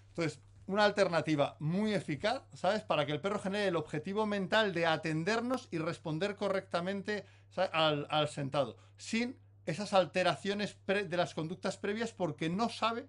Entonces, 0.09 0.39
una 0.67 0.85
alternativa 0.85 1.55
muy 1.59 1.93
eficaz, 1.93 2.43
¿sabes? 2.53 2.83
Para 2.83 3.05
que 3.05 3.11
el 3.11 3.21
perro 3.21 3.39
genere 3.39 3.67
el 3.67 3.75
objetivo 3.75 4.25
mental 4.25 4.73
de 4.73 4.85
atendernos 4.85 5.67
y 5.71 5.77
responder 5.77 6.35
correctamente 6.35 7.25
al, 7.55 8.27
sentado, 8.29 8.77
sin 8.97 9.37
esas 9.65 9.93
alteraciones 9.93 10.77
de 10.85 11.17
las 11.17 11.33
conductas 11.33 11.77
previas 11.77 12.13
porque 12.13 12.49
no 12.49 12.69
sabe 12.69 13.07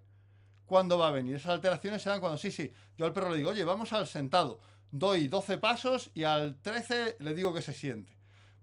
cuándo 0.66 0.98
va 0.98 1.08
a 1.08 1.12
venir. 1.12 1.36
Esas 1.36 1.52
alteraciones 1.52 2.02
se 2.02 2.10
dan 2.10 2.20
cuando, 2.20 2.38
sí, 2.38 2.50
sí, 2.50 2.72
yo 2.96 3.06
al 3.06 3.12
perro 3.12 3.30
le 3.30 3.38
digo, 3.38 3.50
oye, 3.50 3.64
vamos 3.64 3.92
al 3.92 4.06
sentado, 4.06 4.60
doy 4.90 5.28
12 5.28 5.58
pasos 5.58 6.10
y 6.14 6.24
al 6.24 6.60
13 6.60 7.16
le 7.20 7.34
digo 7.34 7.54
que 7.54 7.62
se 7.62 7.72
siente. 7.72 8.12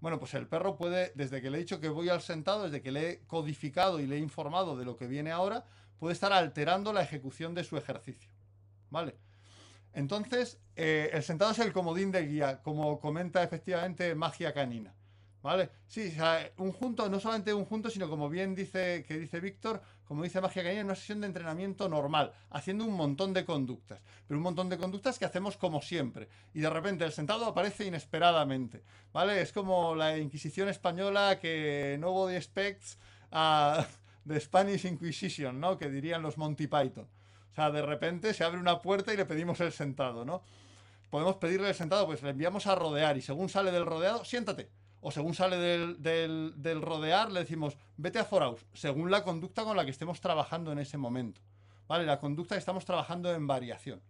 Bueno, 0.00 0.18
pues 0.18 0.32
el 0.34 0.46
perro 0.46 0.76
puede, 0.76 1.12
desde 1.14 1.42
que 1.42 1.50
le 1.50 1.58
he 1.58 1.60
dicho 1.60 1.78
que 1.78 1.90
voy 1.90 2.08
al 2.08 2.22
sentado, 2.22 2.64
desde 2.64 2.80
que 2.80 2.90
le 2.90 3.10
he 3.10 3.18
codificado 3.26 4.00
y 4.00 4.06
le 4.06 4.16
he 4.16 4.18
informado 4.18 4.76
de 4.76 4.86
lo 4.86 4.96
que 4.96 5.06
viene 5.06 5.30
ahora, 5.30 5.64
puede 5.98 6.14
estar 6.14 6.32
alterando 6.32 6.92
la 6.94 7.02
ejecución 7.02 7.54
de 7.54 7.64
su 7.64 7.76
ejercicio. 7.76 8.30
¿Vale? 8.90 9.16
Entonces, 9.92 10.58
eh, 10.76 11.10
el 11.12 11.22
sentado 11.22 11.52
es 11.52 11.58
el 11.58 11.72
comodín 11.72 12.12
de 12.12 12.26
guía, 12.26 12.60
como 12.62 13.00
comenta 13.00 13.42
efectivamente 13.42 14.14
Magia 14.14 14.52
Canina. 14.52 14.94
¿Vale? 15.42 15.70
Sí, 15.86 16.14
un 16.58 16.70
junto, 16.70 17.08
no 17.08 17.18
solamente 17.18 17.54
un 17.54 17.64
junto, 17.64 17.88
sino 17.88 18.10
como 18.10 18.28
bien 18.28 18.54
dice, 18.54 19.04
que 19.08 19.18
dice 19.18 19.40
Víctor, 19.40 19.80
como 20.04 20.22
dice 20.22 20.38
Magia 20.38 20.62
Canina, 20.62 20.84
una 20.84 20.94
sesión 20.94 21.22
de 21.22 21.28
entrenamiento 21.28 21.88
normal, 21.88 22.32
haciendo 22.50 22.84
un 22.84 22.92
montón 22.92 23.32
de 23.32 23.46
conductas, 23.46 24.00
pero 24.28 24.36
un 24.36 24.42
montón 24.42 24.68
de 24.68 24.76
conductas 24.76 25.18
que 25.18 25.24
hacemos 25.24 25.56
como 25.56 25.80
siempre. 25.80 26.28
Y 26.52 26.60
de 26.60 26.68
repente 26.68 27.06
el 27.06 27.12
sentado 27.12 27.46
aparece 27.46 27.86
inesperadamente, 27.86 28.82
¿vale? 29.14 29.40
Es 29.40 29.52
como 29.52 29.94
la 29.94 30.18
Inquisición 30.18 30.68
española 30.68 31.38
que 31.40 31.96
nobody 31.98 32.36
expects 32.36 32.98
a 33.30 33.86
the 34.26 34.38
Spanish 34.38 34.84
Inquisition, 34.84 35.58
¿no? 35.58 35.78
Que 35.78 35.88
dirían 35.88 36.20
los 36.20 36.36
Monty 36.36 36.66
Python. 36.66 37.08
O 37.52 37.54
sea, 37.54 37.70
de 37.70 37.82
repente 37.82 38.34
se 38.34 38.44
abre 38.44 38.58
una 38.58 38.80
puerta 38.80 39.12
y 39.12 39.16
le 39.16 39.26
pedimos 39.26 39.60
el 39.60 39.72
sentado, 39.72 40.24
¿no? 40.24 40.42
Podemos 41.10 41.36
pedirle 41.36 41.68
el 41.68 41.74
sentado, 41.74 42.06
pues 42.06 42.22
le 42.22 42.30
enviamos 42.30 42.66
a 42.66 42.74
rodear 42.74 43.16
y 43.16 43.22
según 43.22 43.48
sale 43.48 43.72
del 43.72 43.84
rodeado, 43.84 44.24
siéntate 44.24 44.70
o 45.00 45.10
según 45.10 45.34
sale 45.34 45.56
del, 45.56 46.82
rodear, 46.82 47.32
le 47.32 47.40
decimos, 47.40 47.76
vete 47.96 48.18
a 48.18 48.24
Foraus, 48.24 48.66
según 48.74 49.10
la 49.10 49.24
conducta 49.24 49.64
con 49.64 49.76
la 49.76 49.84
que 49.84 49.90
estemos 49.90 50.20
trabajando 50.20 50.72
en 50.72 50.78
ese 50.78 50.98
momento. 50.98 51.40
¿Vale? 51.88 52.04
La 52.04 52.20
conducta 52.20 52.54
que 52.54 52.60
estamos 52.60 52.84
trabajando 52.84 53.34
en 53.34 53.46
variación. 53.46 54.00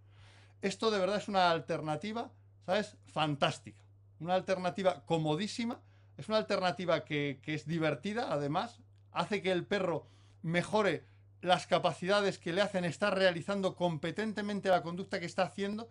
Esto 0.61 0.91
de 0.91 0.99
verdad 0.99 1.17
es 1.17 1.29
una 1.29 1.51
alternativa, 1.51 2.31
¿sabes? 2.67 2.97
Fantástica. 3.07 3.81
Una 4.19 4.35
alternativa 4.35 5.03
comodísima. 5.07 5.81
Es 6.19 6.29
una 6.29 6.37
alternativa 6.37 7.05
que, 7.05 7.41
que 7.43 7.55
es 7.55 7.67
divertida, 7.67 8.31
además. 8.31 8.81
Hace 9.13 9.41
que 9.41 9.51
el 9.53 9.65
perro 9.65 10.07
mejore 10.43 11.05
las 11.43 11.67
capacidades 11.67 12.39
que 12.39 12.53
le 12.53 12.61
hacen 12.61 12.85
estar 12.85 13.17
realizando 13.17 13.75
competentemente 13.75 14.69
la 14.69 14.83
conducta 14.83 15.21
que 15.21 15.27
está 15.27 15.45
haciendo, 15.45 15.89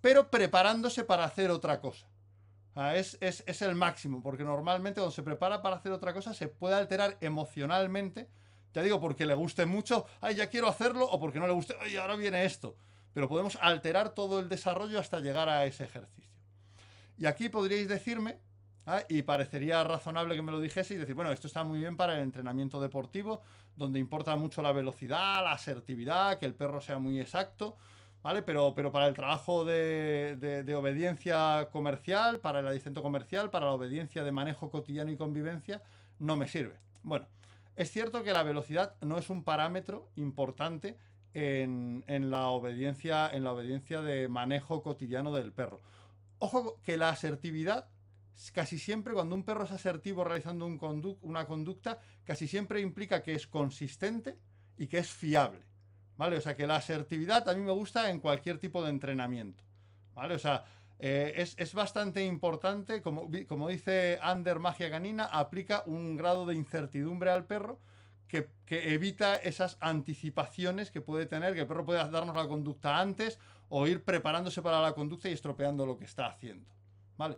pero 0.00 0.30
preparándose 0.30 1.04
para 1.04 1.24
hacer 1.24 1.50
otra 1.50 1.80
cosa. 1.80 2.06
Es, 2.94 3.18
es, 3.20 3.62
el 3.62 3.74
máximo, 3.74 4.22
porque 4.22 4.44
normalmente 4.44 5.00
cuando 5.00 5.14
se 5.14 5.22
prepara 5.22 5.60
para 5.60 5.76
hacer 5.76 5.92
otra 5.92 6.14
cosa 6.14 6.32
se 6.32 6.48
puede 6.48 6.74
alterar 6.74 7.18
emocionalmente. 7.20 8.28
Ya 8.72 8.82
digo, 8.82 8.98
porque 8.98 9.26
le 9.26 9.34
guste 9.34 9.66
mucho, 9.66 10.06
ay, 10.22 10.36
ya 10.36 10.48
quiero 10.48 10.68
hacerlo, 10.68 11.04
o 11.04 11.20
porque 11.20 11.38
no 11.38 11.46
le 11.46 11.52
guste, 11.52 11.76
ay, 11.80 11.96
ahora 11.96 12.16
viene 12.16 12.46
esto. 12.46 12.74
Pero 13.12 13.28
podemos 13.28 13.58
alterar 13.60 14.14
todo 14.14 14.40
el 14.40 14.48
desarrollo 14.48 14.98
hasta 14.98 15.20
llegar 15.20 15.50
a 15.50 15.66
ese 15.66 15.84
ejercicio. 15.84 16.32
Y 17.18 17.26
aquí 17.26 17.50
podríais 17.50 17.88
decirme, 17.88 18.38
¿ah? 18.86 19.02
y 19.08 19.22
parecería 19.22 19.82
razonable 19.84 20.34
que 20.34 20.42
me 20.42 20.52
lo 20.52 20.60
dijese 20.60 20.94
y 20.94 20.96
decir, 20.96 21.14
bueno, 21.14 21.32
esto 21.32 21.46
está 21.46 21.64
muy 21.64 21.78
bien 21.78 21.96
para 21.96 22.14
el 22.16 22.22
entrenamiento 22.22 22.80
deportivo, 22.80 23.42
donde 23.76 23.98
importa 23.98 24.36
mucho 24.36 24.62
la 24.62 24.72
velocidad, 24.72 25.42
la 25.42 25.52
asertividad, 25.52 26.38
que 26.38 26.46
el 26.46 26.54
perro 26.54 26.80
sea 26.80 26.98
muy 26.98 27.20
exacto. 27.20 27.76
¿vale? 28.22 28.42
Pero, 28.42 28.74
pero 28.74 28.92
para 28.92 29.06
el 29.06 29.14
trabajo 29.14 29.64
de, 29.64 30.74
obediencia 30.76 31.68
comercial, 31.72 32.40
para 32.40 32.60
el 32.60 32.66
adicento 32.66 33.02
comercial, 33.02 33.50
para 33.50 33.66
la 33.66 33.72
obediencia 33.72 34.24
de 34.24 34.32
manejo 34.32 34.70
cotidiano 34.70 35.10
y 35.10 35.16
convivencia, 35.16 35.82
no 36.18 36.36
me 36.36 36.48
sirve. 36.48 36.78
Bueno, 37.02 37.26
es 37.76 37.90
cierto 37.90 38.22
que 38.22 38.32
la 38.32 38.42
velocidad 38.42 38.94
no 39.00 39.18
es 39.18 39.28
un 39.30 39.42
parámetro 39.44 40.08
importante 40.16 40.96
en, 41.34 42.04
la 42.30 42.48
obediencia, 42.48 43.28
en 43.32 43.44
la 43.44 43.52
obediencia 43.52 44.02
de 44.02 44.28
manejo 44.28 44.82
cotidiano 44.82 45.32
del 45.32 45.52
perro. 45.52 45.80
Ojo 46.38 46.78
que 46.82 46.96
la 46.96 47.08
asertividad, 47.08 47.88
casi 48.52 48.78
siempre 48.78 49.14
cuando 49.14 49.34
un 49.34 49.44
perro 49.44 49.64
es 49.64 49.72
asertivo 49.72 50.24
realizando 50.24 50.66
un 50.66 51.18
una 51.22 51.46
conducta, 51.46 51.98
casi 52.24 52.48
siempre 52.48 52.80
implica 52.80 53.22
que 53.22 53.34
es 53.34 53.46
consistente 53.46 54.38
y 54.76 54.86
que 54.86 54.98
es 54.98 55.10
fiable. 55.10 55.72
¿vale? 56.16 56.36
O 56.36 56.40
sea, 56.40 56.56
que 56.56 56.66
la 56.66 56.76
asertividad 56.76 57.48
a 57.48 57.54
mí 57.54 57.62
me 57.62 57.72
gusta 57.72 58.10
en 58.10 58.20
cualquier 58.20 58.58
tipo 58.58 58.82
de 58.82 58.90
entrenamiento, 58.90 59.64
¿vale? 60.14 60.34
O 60.34 60.38
sea, 60.38 60.64
eh, 60.98 61.48
es, 61.56 61.74
bastante 61.74 62.24
importante, 62.24 63.02
como, 63.02 63.28
como 63.48 63.68
dice 63.68 64.20
Ander 64.22 64.60
Magia 64.60 64.88
Ganina, 64.88 65.24
aplica 65.24 65.82
un 65.86 66.16
grado 66.16 66.46
de 66.46 66.54
incertidumbre 66.54 67.30
al 67.30 67.44
perro 67.44 67.80
que, 68.28 68.48
evita 68.68 69.36
esas 69.36 69.76
anticipaciones 69.80 70.90
que 70.90 71.00
puede 71.00 71.26
tener, 71.26 71.54
que 71.54 71.60
el 71.60 71.66
perro 71.66 71.84
puede 71.84 71.98
darnos 72.08 72.36
la 72.36 72.48
conducta 72.48 72.98
antes 72.98 73.38
o 73.68 73.86
ir 73.86 74.02
preparándose 74.02 74.62
para 74.62 74.80
la 74.80 74.94
conducta 74.94 75.28
y 75.28 75.32
estropeando 75.32 75.84
lo 75.84 75.98
que 75.98 76.04
está 76.04 76.26
haciendo, 76.26 76.70
¿vale? 77.18 77.36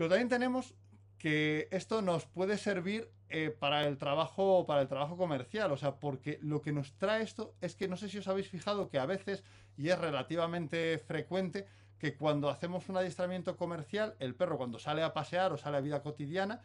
Pero 0.00 0.08
también 0.08 0.30
tenemos 0.30 0.72
que 1.18 1.68
esto 1.72 2.00
nos 2.00 2.24
puede 2.24 2.56
servir 2.56 3.10
eh, 3.28 3.50
para 3.50 3.86
el 3.86 3.98
trabajo 3.98 4.64
para 4.64 4.80
el 4.80 4.88
trabajo 4.88 5.18
comercial. 5.18 5.70
O 5.72 5.76
sea 5.76 5.96
porque 5.96 6.38
lo 6.40 6.62
que 6.62 6.72
nos 6.72 6.94
trae 6.94 7.22
esto 7.22 7.54
es 7.60 7.76
que 7.76 7.86
no 7.86 7.98
sé 7.98 8.08
si 8.08 8.16
os 8.16 8.26
habéis 8.26 8.48
fijado 8.48 8.88
que 8.88 8.98
a 8.98 9.04
veces 9.04 9.44
y 9.76 9.90
es 9.90 9.98
relativamente 9.98 10.96
frecuente 10.96 11.66
que 11.98 12.16
cuando 12.16 12.48
hacemos 12.48 12.88
un 12.88 12.96
adiestramiento 12.96 13.58
comercial 13.58 14.16
el 14.20 14.34
perro 14.34 14.56
cuando 14.56 14.78
sale 14.78 15.02
a 15.02 15.12
pasear 15.12 15.52
o 15.52 15.58
sale 15.58 15.76
a 15.76 15.80
vida 15.80 16.00
cotidiana 16.00 16.62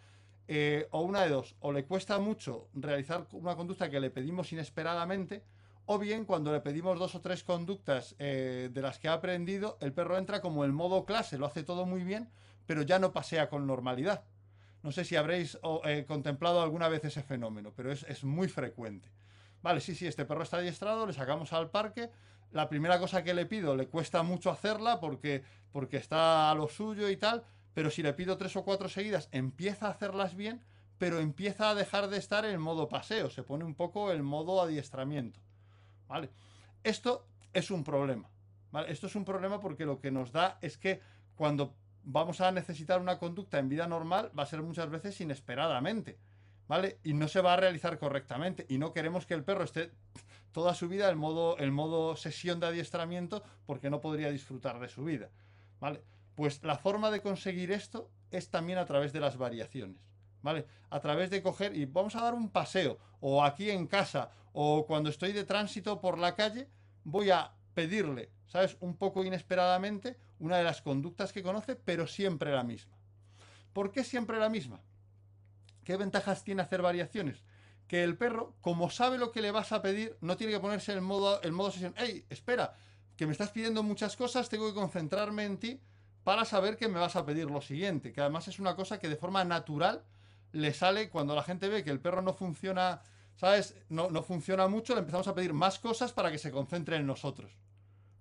eh, 0.48 0.88
o 0.92 1.01
una 1.01 1.24
de 1.24 1.30
dos 1.32 1.58
o 1.60 1.74
le 1.74 1.84
cuesta 1.84 2.18
mucho 2.20 2.70
realizar 2.74 3.27
una 3.34 3.58
conducta 3.58 3.89
que 3.89 4.00
le 4.00 4.12
pedimos 4.12 4.54
inesperadamente 4.54 5.44
o 5.88 6.00
bien 6.00 6.24
cuando 6.24 6.54
le 6.54 6.62
pedimos 6.62 6.98
dos 6.98 7.15
o 7.15 7.20
tres 7.20 7.44
conductas 7.44 8.15
eh, 8.18 8.70
de 8.72 8.82
las 8.82 8.98
que 8.98 9.10
ha 9.10 9.13
aprendido 9.13 9.77
el 9.82 9.92
perro 9.92 10.18
entra 10.18 10.39
como 10.39 10.63
el 10.63 10.72
modo 10.72 11.04
clase 11.04 11.38
lo 11.38 11.48
hace 11.48 11.63
todo 11.63 11.86
muy 11.86 12.06
bien 12.06 12.30
pero 12.65 12.81
ya 12.81 13.00
no 13.00 13.12
pasea 13.12 13.50
con 13.50 13.67
normalidad 13.67 14.24
no 14.86 14.91
sé 14.91 15.03
si 15.03 15.15
habréis 15.15 15.57
eh, 15.86 16.05
contemplado 16.07 16.62
alguna 16.62 16.88
vez 16.88 17.03
ese 17.05 17.24
fenómeno, 17.24 17.74
pero 17.75 17.91
es, 17.91 18.24
muy 18.24 18.48
frecuente. 18.48 19.10
Vale, 19.63 19.81
sí, 19.81 19.95
sí, 19.95 20.05
este 20.05 20.25
perro 20.25 20.43
está 20.43 20.57
adiestrado, 20.57 21.07
le 21.07 21.13
sacamos 21.13 21.53
al 21.53 21.72
parque. 21.72 22.12
La 22.51 22.69
primera 22.69 23.00
cosa 23.00 23.24
que 23.24 23.34
le 23.34 23.48
pido 23.48 23.75
le 23.75 23.88
cuesta 23.88 24.22
mucho 24.22 24.51
hacerla 24.51 25.00
porque, 25.00 25.43
porque 25.72 25.98
está 25.98 26.51
a 26.51 26.53
lo 26.53 26.67
suyo 26.67 27.10
y 27.10 27.17
tal, 27.17 27.43
pero 27.74 27.89
si 27.89 28.03
le 28.03 28.13
pido 28.13 28.38
tres 28.38 28.55
o 28.57 28.63
cuatro 28.63 28.88
seguidas, 28.88 29.27
empieza 29.31 29.88
a 29.88 29.89
hacerlas 29.89 30.36
bien, 30.36 30.63
pero 31.00 31.19
empieza 31.19 31.72
a 31.72 31.75
dejar 31.75 32.07
de 32.07 32.17
estar 32.17 32.45
en 32.45 32.62
modo 32.62 32.88
paseo, 32.88 33.31
se 33.31 33.41
pone 33.41 33.65
un 33.65 33.74
poco 33.74 34.12
el 34.12 34.22
modo 34.22 34.62
adiestramiento. 34.62 35.39
¿Vale? 36.07 36.29
Esto 36.84 37.25
es 37.53 37.72
un 37.72 37.84
problema. 37.84 38.29
¿vale? 38.69 38.91
Esto 38.91 39.07
es 39.07 39.15
un 39.15 39.25
problema 39.25 39.60
porque 39.60 39.88
lo 39.88 40.00
que 40.00 40.12
nos 40.12 40.31
da 40.31 40.60
es 40.62 40.77
que 40.77 41.01
cuando 41.34 41.74
vamos 42.05 42.39
a 42.39 42.51
necesitar 42.51 43.01
una 43.01 43.17
conducta 43.17 43.59
en 43.59 43.67
vida 43.67 43.88
normal, 43.88 44.31
va 44.38 44.43
a 44.43 44.47
ser 44.47 44.62
muchas 44.62 44.89
veces 44.89 45.19
inesperadamente, 45.19 46.17
¿vale? 46.67 47.00
Y 47.03 47.13
no 47.13 47.27
se 47.27 47.41
va 47.41 47.53
a 47.53 47.57
realizar 47.57 47.97
correctamente. 47.97 48.65
Y 48.69 48.77
no 48.77 48.93
queremos 48.93 49.25
que 49.25 49.33
el 49.33 49.43
perro 49.43 49.63
esté 49.63 49.91
toda 50.51 50.74
su 50.74 50.88
vida 50.88 51.09
en 51.09 51.17
modo, 51.17 51.57
modo 51.71 52.15
sesión 52.15 52.59
de 52.59 52.67
adiestramiento 52.67 53.43
porque 53.65 53.89
no 53.89 54.00
podría 54.00 54.31
disfrutar 54.31 54.79
de 54.79 54.88
su 54.88 55.03
vida, 55.03 55.29
¿vale? 55.79 56.03
Pues 56.35 56.63
la 56.63 56.77
forma 56.77 57.12
de 57.12 57.21
conseguir 57.21 57.71
esto 57.71 58.09
es 58.31 58.50
también 58.50 58.77
a 58.77 58.85
través 58.85 59.12
de 59.12 59.19
las 59.19 59.38
variaciones, 59.38 60.01
¿vale? 60.41 60.65
A 60.89 61.00
través 61.00 61.29
de 61.29 61.41
coger 61.41 61.75
y 61.75 61.85
vamos 61.85 62.15
a 62.15 62.21
dar 62.21 62.33
un 62.33 62.50
paseo, 62.50 63.00
o 63.19 63.43
aquí 63.43 63.69
en 63.69 63.88
casa, 63.88 64.29
o 64.53 64.85
cuando 64.85 65.09
estoy 65.09 65.33
de 65.33 65.43
tránsito 65.43 66.00
por 66.00 66.17
la 66.17 66.35
calle, 66.35 66.69
voy 67.03 67.31
a 67.31 67.51
pedirle, 67.74 68.31
¿sabes? 68.47 68.77
Un 68.79 68.95
poco 68.95 69.25
inesperadamente 69.25 70.17
una 70.39 70.58
de 70.58 70.63
las 70.63 70.82
conductas 70.82 71.34
que 71.34 71.44
conoce, 71.44 71.75
pero 71.75 72.08
siempre 72.08 72.51
la 72.51 72.63
misma. 72.63 72.98
¿Por 73.74 73.92
qué 73.92 74.04
siempre 74.04 74.39
la 74.39 74.50
misma? 74.50 74.82
¿Qué 75.84 75.98
ventajas 75.98 76.44
tiene 76.44 76.62
hacer 76.62 76.82
variaciones? 76.82 77.44
Que 77.88 78.04
el 78.04 78.18
perro, 78.18 78.56
como 78.62 78.89
sabe 78.89 79.18
lo 79.18 79.32
que 79.32 79.42
le 79.42 79.51
vas 79.51 79.72
a 79.72 79.82
pedir, 79.82 80.18
no 80.22 80.38
tiene 80.38 80.54
que 80.54 80.60
ponerse 80.60 80.94
en 80.94 81.04
modo, 81.04 81.42
el 81.42 81.51
modo 81.51 81.72
sesión. 81.72 81.94
¡Ey, 81.98 82.25
espera! 82.30 82.74
Que 83.15 83.25
me 83.25 83.32
estás 83.32 83.51
pidiendo 83.51 83.84
muchas 83.84 84.15
cosas, 84.15 84.50
tengo 84.50 84.68
que 84.68 84.74
concentrarme 84.74 85.46
en 85.46 85.58
ti 85.58 85.82
para 86.24 86.44
saber 86.46 86.77
que 86.77 86.88
me 86.88 87.00
vas 87.00 87.15
a 87.15 87.25
pedir 87.25 87.50
lo 87.50 87.62
siguiente. 87.62 88.12
Que 88.12 88.22
además 88.22 88.48
es 88.48 88.60
una 88.60 88.75
cosa 88.75 89.00
que 89.00 89.08
de 89.08 89.15
forma 89.15 89.44
natural 89.44 90.04
le 90.51 90.74
sale 90.74 91.10
cuando 91.10 91.36
la 91.36 91.44
gente 91.44 91.70
ve 91.70 91.84
que 91.84 91.92
el 91.92 92.00
perro 92.00 92.22
no 92.22 92.34
funciona 92.34 93.01
¿sabes? 93.36 93.75
No, 93.89 94.10
no 94.10 94.24
funciona 94.24 94.68
mucho, 94.68 94.94
le 94.94 95.00
empezamos 95.00 95.27
a 95.27 95.36
pedir 95.36 95.54
más 95.54 95.80
cosas 95.80 96.13
para 96.13 96.32
que 96.32 96.38
se 96.38 96.51
concentre 96.51 96.98
en 96.98 97.06
nosotros. 97.06 97.51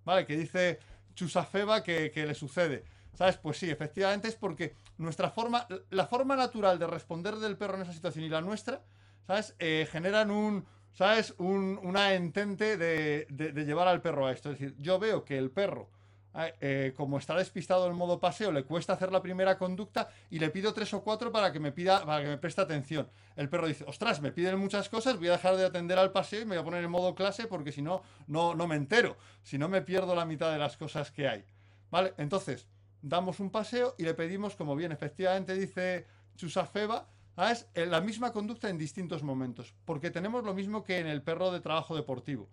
¿Vale? 0.04 0.26
Que 0.26 0.36
dice 0.36 0.80
Chusafeba 1.14 1.82
que, 1.82 2.10
le 2.14 2.34
sucede. 2.34 2.84
¿Sabes? 3.14 3.36
Pues 3.36 3.58
sí, 3.58 3.70
efectivamente 3.70 4.26
es 4.26 4.34
porque 4.34 4.74
nuestra 4.98 5.30
forma, 5.30 5.68
la 5.90 6.06
forma 6.06 6.34
natural 6.34 6.78
de 6.78 6.88
responder 6.88 7.36
del 7.36 7.56
perro 7.56 7.76
en 7.76 7.82
esa 7.82 7.92
situación 7.92 8.24
y 8.24 8.28
la 8.28 8.40
nuestra, 8.40 8.82
¿sabes? 9.24 9.54
Eh, 9.60 9.86
generan 9.90 10.32
un, 10.32 10.66
¿sabes? 10.92 11.32
Un, 11.38 11.78
una 11.82 12.14
entente 12.14 12.76
de, 12.76 13.26
de 13.28 13.64
llevar 13.64 13.86
al 13.86 14.02
perro 14.02 14.26
a 14.26 14.32
esto. 14.32 14.50
Es 14.50 14.58
decir, 14.58 14.74
yo 14.78 14.98
veo 14.98 15.24
que 15.24 15.38
el 15.38 15.52
perro 15.52 15.90
eh, 16.36 16.92
como 16.96 17.18
está 17.18 17.36
despistado 17.36 17.86
en 17.86 17.94
modo 17.94 18.18
paseo, 18.18 18.50
le 18.50 18.64
cuesta 18.64 18.94
hacer 18.94 19.12
la 19.12 19.22
primera 19.22 19.56
conducta 19.56 20.08
y 20.30 20.40
le 20.40 20.50
pido 20.50 20.74
tres 20.74 20.92
o 20.92 21.02
cuatro 21.02 21.30
para 21.30 21.52
que 21.52 21.60
me 21.60 21.70
pida, 21.70 22.04
para 22.04 22.24
que 22.24 22.28
me 22.28 22.38
preste 22.38 22.60
atención. 22.60 23.08
El 23.36 23.48
perro 23.48 23.68
dice, 23.68 23.84
ostras, 23.86 24.20
me 24.20 24.32
piden 24.32 24.58
muchas 24.58 24.88
cosas, 24.88 25.16
voy 25.16 25.28
a 25.28 25.32
dejar 25.32 25.56
de 25.56 25.64
atender 25.64 25.96
al 25.96 26.10
paseo 26.10 26.42
y 26.42 26.44
me 26.44 26.56
voy 26.56 26.62
a 26.62 26.64
poner 26.64 26.82
en 26.82 26.90
modo 26.90 27.14
clase 27.14 27.46
porque 27.46 27.70
si 27.70 27.82
no, 27.82 28.02
no, 28.26 28.54
no 28.56 28.66
me 28.66 28.74
entero. 28.74 29.16
Si 29.44 29.58
no, 29.58 29.68
me 29.68 29.82
pierdo 29.82 30.16
la 30.16 30.24
mitad 30.24 30.50
de 30.50 30.58
las 30.58 30.76
cosas 30.76 31.12
que 31.12 31.28
hay. 31.28 31.44
¿Vale? 31.90 32.14
Entonces, 32.18 32.66
damos 33.00 33.38
un 33.38 33.50
paseo 33.50 33.94
y 33.96 34.02
le 34.02 34.14
pedimos, 34.14 34.56
como 34.56 34.74
bien 34.74 34.90
efectivamente 34.90 35.54
dice 35.54 36.06
Chusafeba, 36.34 37.06
es 37.36 37.68
la 37.76 38.00
misma 38.00 38.32
conducta 38.32 38.68
en 38.68 38.78
distintos 38.78 39.22
momentos. 39.22 39.72
Porque 39.84 40.10
tenemos 40.10 40.42
lo 40.42 40.52
mismo 40.52 40.82
que 40.82 40.98
en 40.98 41.06
el 41.06 41.22
perro 41.22 41.52
de 41.52 41.60
trabajo 41.60 41.94
deportivo. 41.94 42.48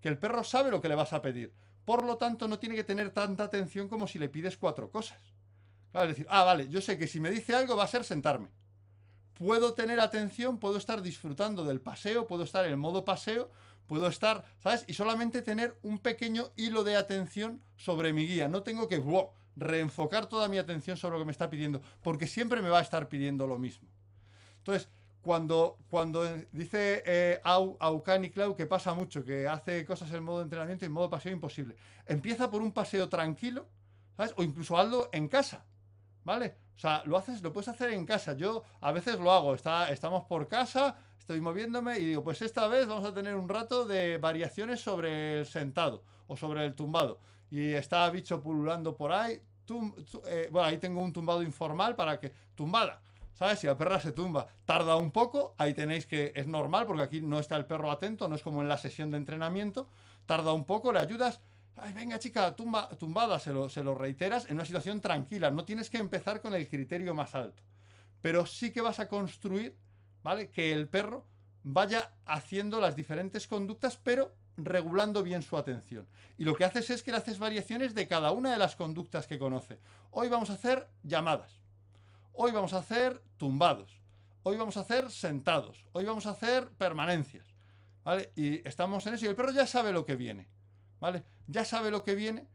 Que 0.00 0.08
el 0.08 0.16
perro 0.16 0.42
sabe 0.42 0.70
lo 0.70 0.80
que 0.80 0.88
le 0.88 0.94
vas 0.94 1.12
a 1.12 1.20
pedir 1.20 1.52
por 1.86 2.04
lo 2.04 2.18
tanto, 2.18 2.48
no 2.48 2.58
tiene 2.58 2.74
que 2.74 2.84
tener 2.84 3.10
tanta 3.10 3.44
atención 3.44 3.88
como 3.88 4.08
si 4.08 4.18
le 4.18 4.28
pides 4.28 4.58
cuatro 4.58 4.90
cosas. 4.90 5.18
Claro, 5.92 6.10
es 6.10 6.16
decir, 6.16 6.26
ah, 6.28 6.42
vale, 6.42 6.68
yo 6.68 6.80
sé 6.80 6.98
que 6.98 7.06
si 7.06 7.20
me 7.20 7.30
dice 7.30 7.54
algo 7.54 7.76
va 7.76 7.84
a 7.84 7.88
ser 7.88 8.04
sentarme. 8.04 8.48
Puedo 9.34 9.72
tener 9.72 10.00
atención, 10.00 10.58
puedo 10.58 10.78
estar 10.78 11.00
disfrutando 11.00 11.64
del 11.64 11.80
paseo, 11.80 12.26
puedo 12.26 12.42
estar 12.42 12.66
en 12.66 12.78
modo 12.78 13.04
paseo, 13.04 13.52
puedo 13.86 14.08
estar, 14.08 14.44
¿sabes? 14.58 14.84
Y 14.88 14.94
solamente 14.94 15.42
tener 15.42 15.78
un 15.82 16.00
pequeño 16.00 16.50
hilo 16.56 16.82
de 16.82 16.96
atención 16.96 17.62
sobre 17.76 18.12
mi 18.12 18.26
guía. 18.26 18.48
No 18.48 18.64
tengo 18.64 18.88
que 18.88 19.00
reenfocar 19.54 20.26
toda 20.26 20.48
mi 20.48 20.58
atención 20.58 20.96
sobre 20.96 21.14
lo 21.14 21.20
que 21.20 21.26
me 21.26 21.32
está 21.32 21.48
pidiendo, 21.48 21.80
porque 22.02 22.26
siempre 22.26 22.62
me 22.62 22.68
va 22.68 22.80
a 22.80 22.82
estar 22.82 23.08
pidiendo 23.08 23.46
lo 23.46 23.58
mismo. 23.58 23.88
Entonces, 24.58 24.88
cuando, 25.26 25.78
cuando 25.90 26.24
dice 26.52 27.02
eh, 27.04 27.40
Au, 27.42 27.76
Clau 28.32 28.54
que 28.54 28.66
pasa 28.66 28.94
mucho, 28.94 29.24
que 29.24 29.48
hace 29.48 29.84
cosas 29.84 30.12
en 30.12 30.22
modo 30.22 30.40
entrenamiento 30.40 30.84
y 30.84 30.86
en 30.86 30.92
modo 30.92 31.10
paseo 31.10 31.32
imposible. 31.32 31.74
Empieza 32.06 32.48
por 32.48 32.62
un 32.62 32.70
paseo 32.70 33.08
tranquilo, 33.08 33.66
¿sabes? 34.16 34.32
O 34.36 34.44
incluso 34.44 34.78
hazlo 34.78 35.08
en 35.12 35.26
casa, 35.26 35.66
¿vale? 36.22 36.58
O 36.76 36.78
sea, 36.78 37.02
lo 37.06 37.16
haces, 37.16 37.42
lo 37.42 37.52
puedes 37.52 37.66
hacer 37.66 37.90
en 37.90 38.06
casa. 38.06 38.34
Yo 38.34 38.62
a 38.80 38.92
veces 38.92 39.18
lo 39.18 39.32
hago, 39.32 39.56
está, 39.56 39.90
estamos 39.90 40.26
por 40.26 40.46
casa, 40.46 40.96
estoy 41.18 41.40
moviéndome 41.40 41.98
y 41.98 42.04
digo, 42.04 42.22
pues 42.22 42.40
esta 42.40 42.68
vez 42.68 42.86
vamos 42.86 43.04
a 43.04 43.12
tener 43.12 43.34
un 43.34 43.48
rato 43.48 43.84
de 43.84 44.18
variaciones 44.18 44.80
sobre 44.80 45.40
el 45.40 45.46
sentado 45.46 46.04
o 46.28 46.36
sobre 46.36 46.64
el 46.64 46.76
tumbado. 46.76 47.18
Y 47.50 47.72
está 47.72 48.08
bicho 48.10 48.40
pululando 48.40 48.94
por 48.94 49.10
ahí. 49.10 49.42
Eh, 50.28 50.48
bueno, 50.52 50.68
ahí 50.68 50.78
tengo 50.78 51.02
un 51.02 51.12
tumbado 51.12 51.42
informal 51.42 51.96
para 51.96 52.20
que. 52.20 52.32
Tumbada 52.54 53.02
¿Sabes? 53.36 53.58
Si 53.58 53.66
la 53.66 53.76
perra 53.76 54.00
se 54.00 54.12
tumba, 54.12 54.48
tarda 54.64 54.96
un 54.96 55.10
poco, 55.10 55.54
ahí 55.58 55.74
tenéis 55.74 56.06
que 56.06 56.32
es 56.34 56.46
normal 56.46 56.86
porque 56.86 57.02
aquí 57.02 57.20
no 57.20 57.38
está 57.38 57.56
el 57.56 57.66
perro 57.66 57.90
atento, 57.90 58.28
no 58.28 58.34
es 58.34 58.42
como 58.42 58.62
en 58.62 58.68
la 58.68 58.78
sesión 58.78 59.10
de 59.10 59.18
entrenamiento, 59.18 59.88
tarda 60.24 60.52
un 60.52 60.64
poco, 60.64 60.92
le 60.92 61.00
ayudas, 61.00 61.40
Ay, 61.78 61.92
venga 61.92 62.18
chica, 62.18 62.56
tumba, 62.56 62.88
tumbada, 62.88 63.38
se 63.38 63.52
lo, 63.52 63.68
se 63.68 63.84
lo 63.84 63.94
reiteras 63.94 64.46
en 64.46 64.54
una 64.54 64.64
situación 64.64 65.02
tranquila, 65.02 65.50
no 65.50 65.66
tienes 65.66 65.90
que 65.90 65.98
empezar 65.98 66.40
con 66.40 66.54
el 66.54 66.66
criterio 66.68 67.14
más 67.14 67.34
alto, 67.34 67.62
pero 68.22 68.46
sí 68.46 68.72
que 68.72 68.80
vas 68.80 68.98
a 68.98 69.08
construir, 69.08 69.76
¿vale? 70.22 70.48
Que 70.48 70.72
el 70.72 70.88
perro 70.88 71.26
vaya 71.62 72.12
haciendo 72.24 72.80
las 72.80 72.96
diferentes 72.96 73.46
conductas, 73.46 73.98
pero 74.02 74.34
regulando 74.56 75.22
bien 75.22 75.42
su 75.42 75.58
atención. 75.58 76.06
Y 76.38 76.44
lo 76.44 76.54
que 76.54 76.64
haces 76.64 76.88
es 76.88 77.02
que 77.02 77.10
le 77.10 77.18
haces 77.18 77.38
variaciones 77.38 77.94
de 77.94 78.08
cada 78.08 78.30
una 78.32 78.52
de 78.52 78.58
las 78.58 78.74
conductas 78.74 79.26
que 79.26 79.38
conoce. 79.38 79.78
Hoy 80.12 80.28
vamos 80.28 80.48
a 80.48 80.54
hacer 80.54 80.88
llamadas. 81.02 81.65
Hoy 82.38 82.52
vamos 82.52 82.74
a 82.74 82.78
hacer 82.78 83.22
tumbados. 83.38 83.98
Hoy 84.42 84.58
vamos 84.58 84.76
a 84.76 84.80
hacer 84.80 85.10
sentados. 85.10 85.86
Hoy 85.92 86.04
vamos 86.04 86.26
a 86.26 86.32
hacer 86.32 86.68
permanencias. 86.68 87.46
¿Vale? 88.04 88.30
Y 88.36 88.66
estamos 88.68 89.06
en 89.06 89.14
eso. 89.14 89.24
Y 89.24 89.28
el 89.28 89.34
perro 89.34 89.52
ya 89.52 89.66
sabe 89.66 89.90
lo 89.90 90.04
que 90.04 90.16
viene. 90.16 90.46
¿Vale? 91.00 91.24
Ya 91.46 91.64
sabe 91.64 91.90
lo 91.90 92.04
que 92.04 92.14
viene. 92.14 92.46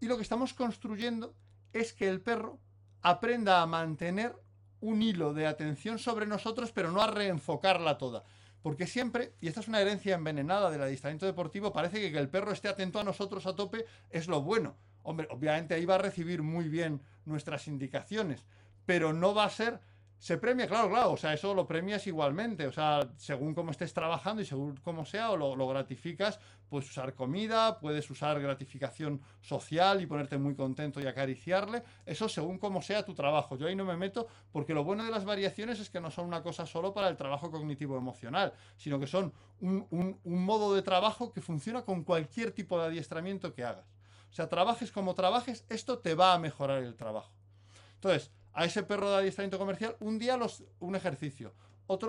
Y 0.00 0.06
lo 0.06 0.16
que 0.16 0.24
estamos 0.24 0.54
construyendo 0.54 1.36
es 1.72 1.92
que 1.92 2.08
el 2.08 2.20
perro 2.20 2.58
aprenda 3.00 3.62
a 3.62 3.66
mantener 3.66 4.34
un 4.80 5.02
hilo 5.02 5.32
de 5.32 5.46
atención 5.46 6.00
sobre 6.00 6.26
nosotros, 6.26 6.72
pero 6.72 6.90
no 6.90 7.00
a 7.00 7.06
reenfocarla 7.06 7.96
toda. 7.96 8.24
Porque 8.60 8.88
siempre, 8.88 9.34
y 9.40 9.46
esta 9.46 9.60
es 9.60 9.68
una 9.68 9.80
herencia 9.80 10.16
envenenada 10.16 10.68
del 10.68 10.82
adiestramiento 10.82 11.26
deportivo, 11.26 11.72
parece 11.72 12.00
que 12.00 12.10
que 12.10 12.18
el 12.18 12.28
perro 12.28 12.50
esté 12.50 12.66
atento 12.66 12.98
a 12.98 13.04
nosotros 13.04 13.46
a 13.46 13.54
tope 13.54 13.86
es 14.10 14.26
lo 14.26 14.42
bueno. 14.42 14.76
Hombre, 15.04 15.28
obviamente 15.30 15.74
ahí 15.74 15.84
va 15.84 15.94
a 15.94 15.98
recibir 15.98 16.42
muy 16.42 16.68
bien 16.68 17.00
nuestras 17.24 17.68
indicaciones, 17.68 18.44
pero 18.88 19.12
no 19.12 19.34
va 19.34 19.44
a 19.44 19.50
ser 19.50 19.82
se 20.18 20.38
premia, 20.38 20.66
claro, 20.66 20.88
claro, 20.88 21.12
o 21.12 21.16
sea, 21.18 21.34
eso 21.34 21.52
lo 21.54 21.66
premias 21.66 22.06
igualmente, 22.06 22.66
o 22.66 22.72
sea, 22.72 23.06
según 23.18 23.54
cómo 23.54 23.70
estés 23.70 23.92
trabajando 23.92 24.40
y 24.40 24.46
según 24.46 24.78
cómo 24.78 25.04
sea, 25.04 25.30
o 25.30 25.36
lo, 25.36 25.68
gratificas, 25.68 26.40
puedes 26.70 26.88
usar 26.88 27.14
comida, 27.14 27.78
puedes 27.80 28.10
usar 28.10 28.40
gratificación 28.40 29.20
social 29.42 30.00
y 30.00 30.06
ponerte 30.06 30.38
muy 30.38 30.56
contento 30.56 31.00
y 31.02 31.06
acariciarle, 31.06 31.84
eso 32.06 32.30
según 32.30 32.58
cómo 32.58 32.80
sea 32.80 33.04
tu 33.04 33.14
trabajo. 33.14 33.58
Yo 33.58 33.66
ahí 33.66 33.76
no 33.76 33.84
me 33.84 33.96
meto 33.98 34.26
porque 34.50 34.72
lo 34.72 34.84
bueno 34.84 35.04
de 35.04 35.10
las 35.10 35.26
variaciones 35.26 35.80
es 35.80 35.90
que 35.90 36.00
no 36.00 36.10
son 36.10 36.24
una 36.24 36.42
cosa 36.42 36.64
solo 36.64 36.94
para 36.94 37.08
el 37.08 37.16
trabajo 37.18 37.50
cognitivo 37.50 37.98
emocional, 37.98 38.54
sino 38.78 38.98
que 38.98 39.06
son 39.06 39.34
un, 39.60 39.86
un, 39.90 40.18
un 40.24 40.44
modo 40.44 40.74
de 40.74 40.80
trabajo 40.80 41.30
que 41.30 41.42
funciona 41.42 41.82
con 41.82 42.04
cualquier 42.04 42.52
tipo 42.52 42.80
de 42.80 42.86
adiestramiento 42.86 43.52
que 43.52 43.64
hagas. 43.64 43.86
O 44.30 44.34
sea, 44.34 44.48
trabajes 44.48 44.90
como 44.90 45.14
trabajes, 45.14 45.66
esto 45.68 45.98
te 45.98 46.14
va 46.14 46.32
a 46.32 46.38
mejorar 46.38 46.82
el 46.82 46.96
trabajo. 46.96 47.32
Entonces, 47.94 48.32
a 48.58 48.64
ese 48.64 48.82
perro 48.82 49.08
de 49.08 49.18
adiestramiento 49.18 49.56
comercial 49.56 49.96
un 50.00 50.18
día 50.18 50.36
los, 50.36 50.64
un 50.80 50.96
ejercicio, 50.96 51.54